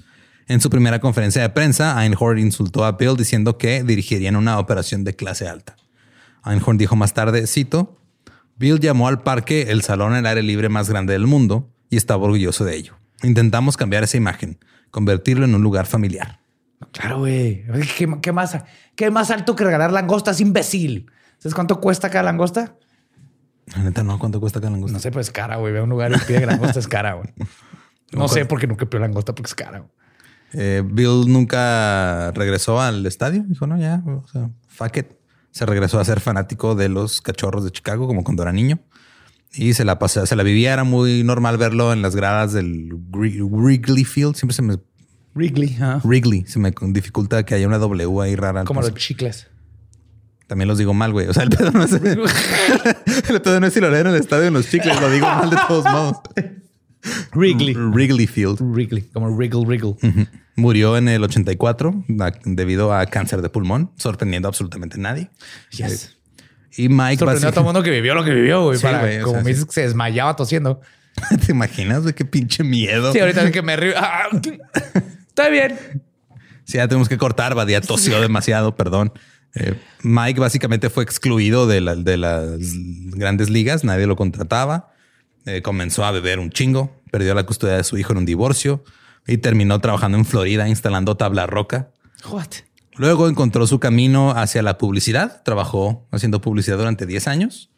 [0.49, 5.03] En su primera conferencia de prensa, Einhorn insultó a Bill diciendo que dirigirían una operación
[5.03, 5.77] de clase alta.
[6.47, 7.99] Einhorn dijo más tarde, cito,
[8.57, 12.25] Bill llamó al parque el salón al aire libre más grande del mundo y estaba
[12.25, 12.95] orgulloso de ello.
[13.23, 14.59] Intentamos cambiar esa imagen,
[14.91, 16.41] convertirlo en un lugar familiar.
[16.93, 17.65] Claro, güey.
[17.97, 18.59] ¿Qué, qué más,
[18.95, 21.11] ¿Qué más alto que regalar langostas, imbécil?
[21.39, 22.77] ¿Sabes cuánto cuesta cada langosta?
[23.75, 24.93] La neta, no, ¿cuánto cuesta cada langosta?
[24.95, 25.73] No sé, pues es cara, güey.
[25.73, 27.33] Ve a un lugar y pide langosta es cara, güey.
[28.13, 29.81] No sé por qué nunca pidió langosta porque es cara.
[29.81, 29.91] güey.
[30.53, 33.43] Eh, Bill nunca regresó al estadio.
[33.49, 35.07] Dijo, no, ya, o sea, fuck it.
[35.57, 38.79] Se regresó a ser fanático de los cachorros de Chicago como cuando era niño.
[39.55, 40.75] Y se la pasó, se la vivía.
[40.75, 44.35] Era muy normal verlo en las gradas del Wri- Wrigley Field.
[44.37, 44.77] Siempre se me...
[45.35, 46.03] Wrigley, ajá.
[46.05, 46.45] Wrigley.
[46.47, 48.65] Se me dificulta que haya una W ahí rara.
[48.65, 49.47] Como los chicles.
[50.47, 51.27] También los digo mal, güey.
[51.27, 51.93] O sea, el pedo no es...
[53.31, 55.01] el pedo no es si lo leen en el estadio en los chicles.
[55.01, 56.17] Lo digo mal de todos modos.
[57.35, 57.75] Wrigley.
[57.75, 58.59] Wrigley Field.
[58.61, 59.97] Wrigley, como Wriggle, Wriggle.
[60.03, 60.27] Ujú.
[60.57, 65.31] Murió en el 84 a- debido a cáncer de pulmón, sorprendiendo a absolutamente nadie.
[65.71, 66.17] Yes.
[66.79, 68.79] Y Mike Sorprendió a todo el mundo que vivió lo que vivió, güey.
[68.79, 69.55] Sí, para- güey, o como sea, me sí.
[69.55, 70.81] dices que se desmayaba tosiendo.
[71.47, 73.13] ¿Te imaginas de qué pinche miedo?
[73.13, 73.95] Sí, ahorita es que me río.
[73.97, 74.29] Ah,
[75.29, 76.03] Está bien.
[76.65, 77.55] Sí, ya tenemos que cortar.
[77.55, 79.13] Badía tosió demasiado, perdón.
[79.55, 82.49] Eh, Mike básicamente fue excluido de, la- de las
[83.15, 83.85] grandes ligas.
[83.85, 84.93] Nadie lo contrataba.
[85.45, 87.01] Eh, comenzó a beber un chingo.
[87.11, 88.83] Perdió la custodia de su hijo en un divorcio
[89.27, 91.91] y terminó trabajando en Florida instalando tabla roca.
[92.31, 92.49] What?
[92.97, 95.43] Luego encontró su camino hacia la publicidad.
[95.45, 97.71] Trabajó haciendo publicidad durante 10 años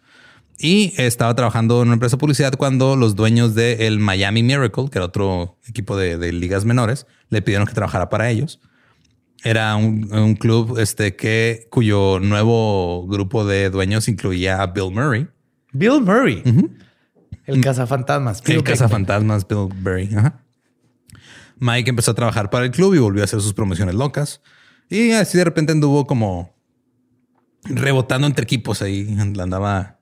[0.59, 4.99] y estaba trabajando en una empresa de publicidad cuando los dueños del Miami Miracle, que
[4.99, 8.61] era otro equipo de, de ligas menores, le pidieron que trabajara para ellos.
[9.45, 15.29] Era un, un club este, que, cuyo nuevo grupo de dueños incluía a Bill Murray,
[15.73, 16.43] Bill Murray.
[17.45, 18.43] El cazafantasmas.
[18.43, 20.11] Bill el cazafantasmas Bill Murray.
[20.15, 20.43] Ajá.
[21.61, 24.41] Mike empezó a trabajar para el club y volvió a hacer sus promociones locas.
[24.89, 26.55] Y así de repente anduvo como
[27.65, 29.17] rebotando entre equipos ahí.
[29.19, 29.99] Andaba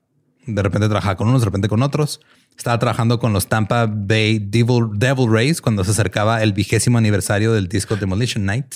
[0.47, 2.21] de repente trabajaba con unos, de repente con otros.
[2.57, 7.53] Estaba trabajando con los Tampa Bay Devil, Devil Rays cuando se acercaba el vigésimo aniversario
[7.53, 8.75] del disco Demolition Night.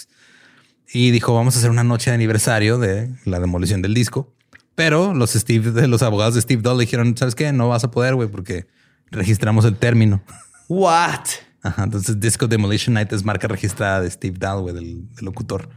[0.93, 4.34] Y dijo, vamos a hacer una noche de aniversario de la demolición del disco.
[4.75, 7.51] Pero los Steve, los abogados de Steve Dahl le dijeron, ¿sabes qué?
[7.53, 8.67] No vas a poder, güey, porque
[9.09, 10.21] registramos el término.
[10.67, 11.25] What?
[11.64, 15.70] Ajá, entonces Disco Demolition Night es marca registrada de Steve güey, del, del locutor.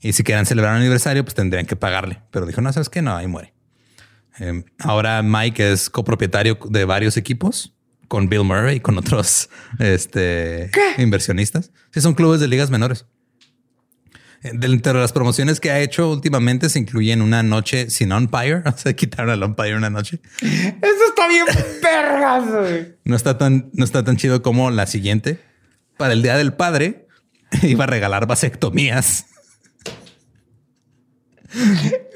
[0.00, 2.22] Y si querían celebrar un aniversario, pues tendrían que pagarle.
[2.30, 3.00] Pero dijo, no, ¿sabes qué?
[3.00, 3.54] No, ahí muere.
[4.38, 7.74] Eh, ahora Mike es copropietario de varios equipos
[8.08, 9.48] con Bill Murray y con otros
[9.78, 11.72] este, inversionistas.
[11.92, 13.06] Sí, son clubes de ligas menores.
[14.52, 18.62] Dentro de las promociones que ha hecho últimamente se incluyen una noche sin umpire.
[18.66, 20.20] O sea, quitaron al umpire una noche.
[20.40, 21.46] Eso está bien
[21.80, 22.94] perras, güey.
[23.04, 25.40] No está tan, no está tan chido como la siguiente.
[25.96, 27.06] Para el Día del Padre
[27.62, 29.26] iba a regalar vasectomías.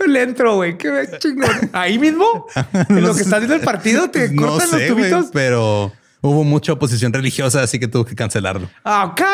[0.00, 0.76] Yo le entro, güey.
[0.76, 1.70] Qué chingón.
[1.72, 2.46] Ahí mismo,
[2.88, 5.26] en lo que está viendo el partido, te No cortan sé, los tubitos.
[5.32, 8.68] pero hubo mucha oposición religiosa, así que tuvo que cancelarlo.
[8.84, 9.14] Ah.
[9.16, 9.24] ¿Qué-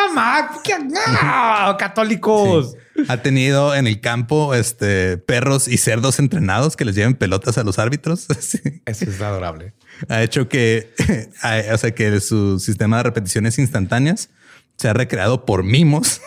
[1.07, 2.77] ah, católicos.
[3.09, 7.65] Ha tenido en el campo este perros y cerdos entrenados que les lleven pelotas a
[7.65, 8.27] los árbitros.
[8.41, 8.59] Sí.
[8.85, 9.73] Eso es adorable.
[10.09, 10.93] Ha hecho que,
[11.73, 14.29] o sea, que su sistema de repeticiones instantáneas
[14.77, 16.21] se ha recreado por mimos.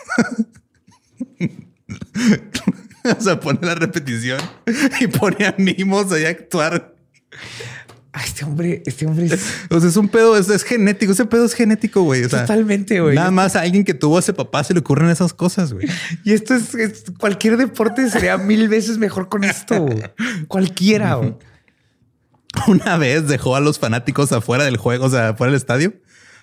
[3.18, 4.40] o sea, pone la repetición
[5.00, 6.94] y pone a mimos ahí a actuar.
[8.12, 9.40] Ay, este hombre, este hombre es
[9.70, 11.12] O sea, es un pedo, es, es genético.
[11.12, 12.24] Ese pedo es genético, güey.
[12.24, 13.14] O sea, totalmente, güey.
[13.14, 15.86] Nada más a alguien que tuvo a ese papá se le ocurren esas cosas, güey.
[16.24, 19.86] Y esto es, es- cualquier deporte sería mil veces mejor con esto.
[20.48, 21.14] Cualquiera.
[21.16, 21.34] güey.
[22.66, 25.92] Una vez dejó a los fanáticos afuera del juego, o sea, afuera del estadio,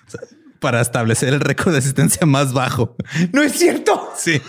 [0.06, 0.20] o sea,
[0.60, 2.96] para establecer el récord de asistencia más bajo.
[3.32, 4.08] No es cierto.
[4.16, 4.40] Sí.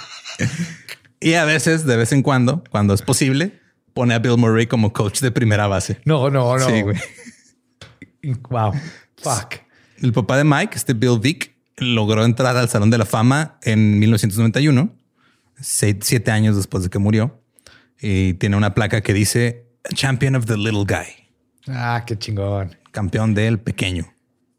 [1.20, 3.60] Y a veces, de vez en cuando, cuando es posible,
[3.98, 6.00] pone a Bill Murray como coach de primera base.
[6.06, 6.66] No, no, no.
[6.70, 6.98] Sí, güey.
[8.50, 8.74] Wow.
[9.18, 9.56] Fuck.
[10.02, 13.98] El papá de Mike, este Bill Vick, logró entrar al Salón de la Fama en
[14.00, 14.94] 1991,
[15.60, 17.42] seis- siete años después de que murió.
[18.02, 21.30] Y tiene una placa que dice Champion of the Little Guy,
[21.70, 22.76] Ah, qué chingón.
[22.92, 24.06] campeón del pequeño.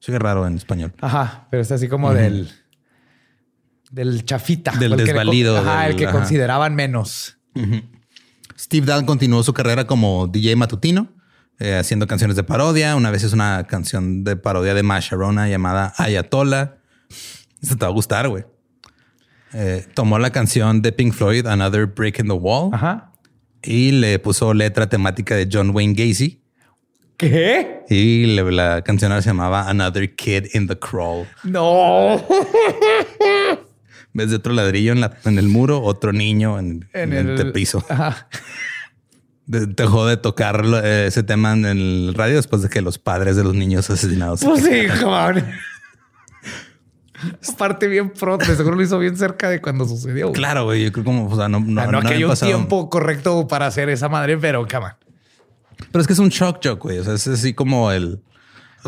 [0.00, 0.92] Soy raro en español.
[1.00, 2.50] Ajá, pero es así como del
[3.90, 6.18] del chafita, Del que desvalido, ajá, del- el que ajá.
[6.18, 7.38] consideraban menos.
[8.58, 11.08] Steve Dahl continuó su carrera como DJ matutino,
[11.58, 12.96] eh, haciendo canciones de parodia.
[12.96, 16.76] Una vez es una canción de parodia de Masha Rona llamada Ayatollah.
[17.62, 18.44] Esto te va a gustar, güey.
[19.54, 23.12] Eh, tomó la canción de Pink Floyd, Another Break in the Wall, Ajá.
[23.62, 26.42] y le puso letra temática de John Wayne Gacy.
[27.16, 27.80] ¿Qué?
[27.88, 31.26] Y le- la canción ahora se llamaba Another Kid in the Crawl.
[31.44, 32.24] No.
[34.18, 37.40] Vez de otro ladrillo en, la- en el muro, otro niño en, En en el
[37.40, 37.82] el piso.
[37.88, 38.28] Ajá.
[39.46, 43.54] Dejó de tocar ese tema en el radio después de que los padres de los
[43.54, 44.44] niños asesinados.
[44.44, 45.44] Pues sí, cabrón.
[47.52, 50.26] Aparte bien pronto, seguro lo hizo bien cerca de cuando sucedió.
[50.28, 50.34] güey.
[50.34, 50.84] Claro, güey.
[50.84, 53.48] Yo creo como, o sea, no, no, Ah, no, no que hay un tiempo correcto
[53.48, 54.98] para hacer esa madre, pero cama.
[55.90, 56.98] Pero es que es un shock joke, güey.
[56.98, 58.20] O sea, es así como el.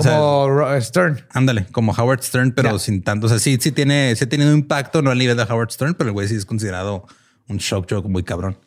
[0.00, 1.20] O sea, Como Ro- Stern.
[1.32, 3.26] ándale, como Howard Stern, pero sin tanto.
[3.26, 5.70] O sea, sí, sí tiene, sí ha tenido un impacto, no al nivel de Howard
[5.70, 7.06] Stern, pero el güey sí es considerado
[7.48, 8.58] un shock joke muy cabrón.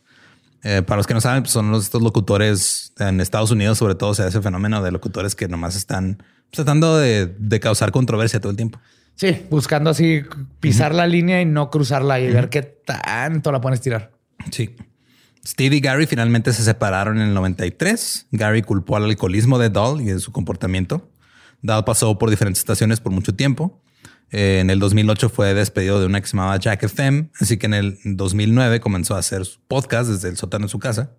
[0.63, 3.95] Eh, para los que no saben, pues son los, estos locutores en Estados Unidos, sobre
[3.95, 8.51] todo, se hace fenómeno de locutores que nomás están tratando de, de causar controversia todo
[8.51, 8.79] el tiempo.
[9.15, 10.21] Sí, buscando así
[10.59, 14.11] pisar la línea y no cruzarla y ver qué tanto la pueden estirar.
[14.51, 14.75] Sí.
[15.45, 18.27] Steve y Gary finalmente se separaron en el 93.
[18.31, 21.09] Gary culpó al alcoholismo de Dahl y de su comportamiento.
[21.63, 23.81] Dahl pasó por diferentes estaciones por mucho tiempo.
[24.31, 27.67] Eh, en el 2008 fue despedido de una que se llamaba Jack FM, así que
[27.67, 31.11] en el 2009 comenzó a hacer podcast desde el sótano de su casa.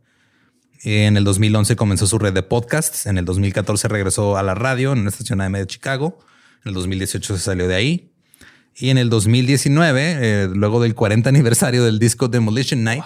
[0.82, 3.06] Y en el 2011 comenzó su red de podcasts.
[3.06, 6.18] En el 2014 regresó a la radio en una estación AM de Chicago.
[6.62, 8.12] En el 2018 se salió de ahí.
[8.76, 13.04] Y en el 2019, eh, luego del 40 aniversario del disco Demolition Night,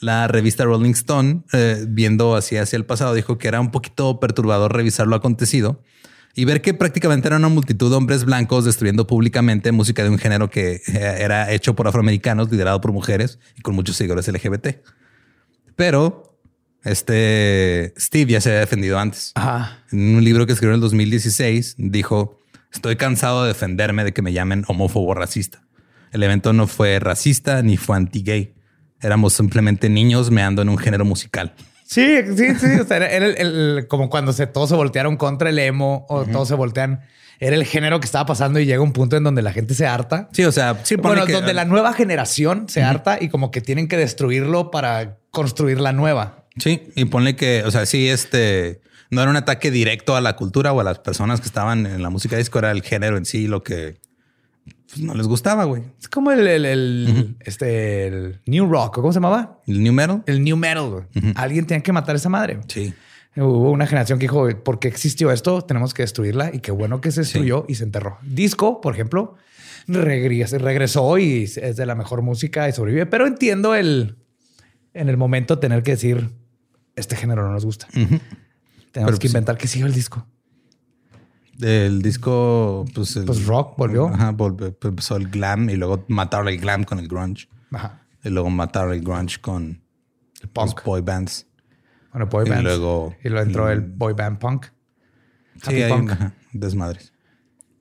[0.00, 4.20] la revista Rolling Stone, eh, viendo hacia, hacia el pasado, dijo que era un poquito
[4.20, 5.80] perturbador revisar lo acontecido
[6.34, 10.18] y ver que prácticamente era una multitud de hombres blancos destruyendo públicamente música de un
[10.18, 14.76] género que eh, era hecho por afroamericanos, liderado por mujeres y con muchos seguidores LGBT.
[15.76, 16.38] Pero
[16.84, 19.32] este Steve ya se había defendido antes.
[19.34, 19.84] Ajá.
[19.90, 22.38] En un libro que escribió en el 2016 dijo,
[22.72, 25.62] estoy cansado de defenderme de que me llamen homófobo racista.
[26.12, 28.54] El evento no fue racista ni fue anti-gay.
[29.00, 31.54] Éramos simplemente niños meando en un género musical.
[31.90, 32.66] Sí, sí, sí.
[32.80, 36.06] O sea, era, era el, el- como cuando se, todos se voltearon contra el emo
[36.08, 37.00] o todos se voltean.
[37.40, 39.86] Era el género que estaba pasando y llega un punto en donde la gente se
[39.86, 40.28] harta.
[40.32, 43.60] Sí, o sea, sí, bueno, que- donde la nueva generación se harta y como que
[43.60, 46.44] tienen que destruirlo para construir la nueva.
[46.58, 50.36] Sí, y ponle que, o sea, sí, este no era un ataque directo a la
[50.36, 53.24] cultura o a las personas que estaban en la música disco, era el género en
[53.24, 53.96] sí lo que
[54.90, 55.82] pues, no les gustaba, güey.
[56.00, 58.98] Es como el, el- el, este, el new rock.
[58.98, 59.60] ¿o ¿Cómo se llamaba?
[59.66, 60.22] El new metal.
[60.26, 60.90] El new metal.
[60.90, 61.32] güey.
[61.36, 62.60] Alguien tenía que matar a esa madre.
[62.68, 62.92] Sí.
[63.36, 65.62] Hubo una generación que dijo, ¿por qué existió esto?
[65.62, 66.50] Tenemos que destruirla.
[66.52, 68.18] Y qué bueno que se destruyó y se enterró.
[68.22, 69.36] Disco, por ejemplo,
[69.86, 73.06] regresó, regresó y es de la mejor música y sobrevive.
[73.06, 74.16] Pero entiendo el,
[74.94, 76.28] en el momento tener que decir,
[76.96, 77.86] este género no nos gusta.
[77.92, 78.20] Tenemos
[78.92, 80.26] Pero, que pues, inventar que siga el disco.
[81.60, 84.08] El disco, pues, el- Pues rock volvió.
[84.08, 87.48] Ajá, volvió, empezó el glam y luego mataron el glam con el grunge.
[87.72, 88.06] Ajá.
[88.24, 90.84] Y luego mataron el grunge con El los punk.
[90.84, 91.46] boy bands.
[92.12, 92.64] Bueno, boy Y bands.
[92.64, 94.66] luego- Y luego entró el boy band punk.
[95.56, 96.10] Sí, Happy hay punk.
[96.12, 97.12] ajá, desmadres.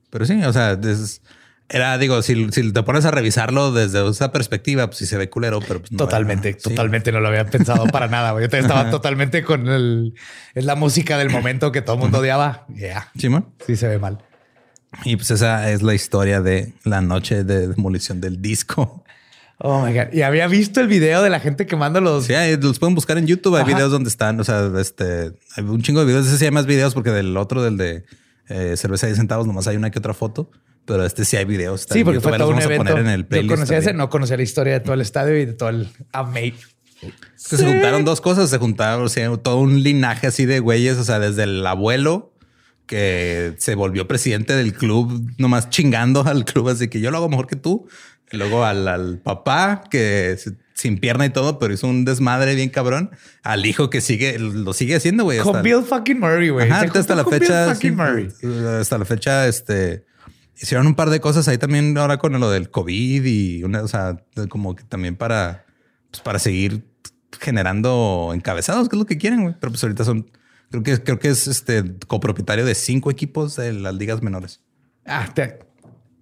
[0.09, 1.21] Pero sí, o sea, es-
[1.69, 5.29] era, digo, si, si te pones a revisarlo desde esa perspectiva, pues sí se ve
[5.29, 6.69] culero, pero pues no Totalmente, sí.
[6.69, 8.31] totalmente no lo había pensado para nada.
[8.39, 10.15] Yo estaba totalmente con el,
[10.55, 12.65] es la música del momento que todo el mundo odiaba.
[12.75, 13.45] Yeah, Sí, man.
[13.65, 14.17] sí se ve mal.
[15.05, 19.03] Y pues esa es la historia de la noche de demolición del disco.
[19.59, 20.13] Oh my God.
[20.13, 22.25] Y había visto el video de la gente quemando los.
[22.25, 23.55] Sí, los pueden buscar en YouTube.
[23.57, 23.73] Hay Ajá.
[23.75, 26.25] videos donde están, o sea, este, hay un chingo de videos.
[26.27, 28.05] Ese sí hay más videos porque del otro, del de
[28.47, 30.49] eh, cerveza de 10 centavos, nomás hay una que otra foto.
[30.89, 31.85] Pero este sí hay videos.
[31.89, 32.83] Sí, porque fue todo un evento.
[32.83, 35.45] poner en el Yo conocía ese, no conocía la historia de todo el estadio y
[35.45, 36.55] de todo el amate.
[36.99, 38.49] Que se juntaron dos cosas.
[38.49, 42.33] Se juntaron, o sea, todo un linaje así de güeyes, o sea, desde el abuelo
[42.87, 47.29] que se volvió presidente del club, nomás chingando al club, así que yo lo hago
[47.29, 47.87] mejor que tú.
[48.31, 50.37] Y luego al, al papá que
[50.73, 53.11] sin pierna y todo, pero hizo un desmadre bien cabrón.
[53.43, 55.37] Al hijo que sigue, lo sigue haciendo, güey.
[55.39, 56.69] Con hasta- Bill fucking Murray, güey.
[56.71, 57.73] Ahorita hasta la fecha.
[57.73, 58.27] fucking sí, Murray.
[58.81, 60.08] hasta la fecha, este
[60.61, 63.87] hicieron un par de cosas ahí también ahora con lo del COVID y una, o
[63.87, 64.17] sea,
[64.49, 65.65] como que también para,
[66.11, 66.87] pues para seguir
[67.39, 69.55] generando encabezados, que es lo que quieren, güey.
[69.59, 70.29] Pero pues ahorita son,
[70.71, 74.61] creo que, creo que es este copropietario de cinco equipos de las ligas menores.
[75.05, 75.59] Ah, te-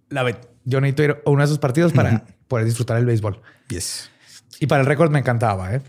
[0.10, 3.42] la ve- Yo necesito ir a uno de esos partidos para poder disfrutar el béisbol.
[3.70, 4.10] Yes.
[4.60, 5.82] Y para el récord me encantaba, ¿eh?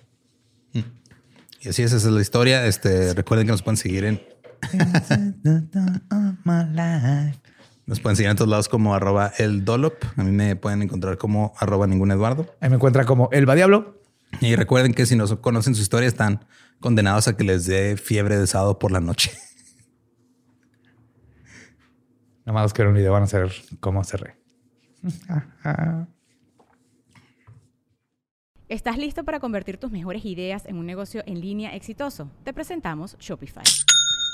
[1.60, 2.66] Y así es, esa es la historia.
[2.66, 4.22] Este, recuerden que nos pueden seguir en,
[7.88, 9.94] nos pueden seguir en todos lados como arroba el dolop.
[10.16, 12.54] A mí me pueden encontrar como arroba ningún Eduardo.
[12.60, 14.02] Ahí me encuentra como el va diablo.
[14.42, 16.44] Y recuerden que si no conocen su historia, están
[16.80, 19.32] condenados a que les dé fiebre de sábado por la noche.
[22.44, 24.36] Nada más que ver un video van a hacer cómo cerré.
[28.68, 32.30] ¿Estás listo para convertir tus mejores ideas en un negocio en línea exitoso?
[32.44, 33.64] Te presentamos Shopify.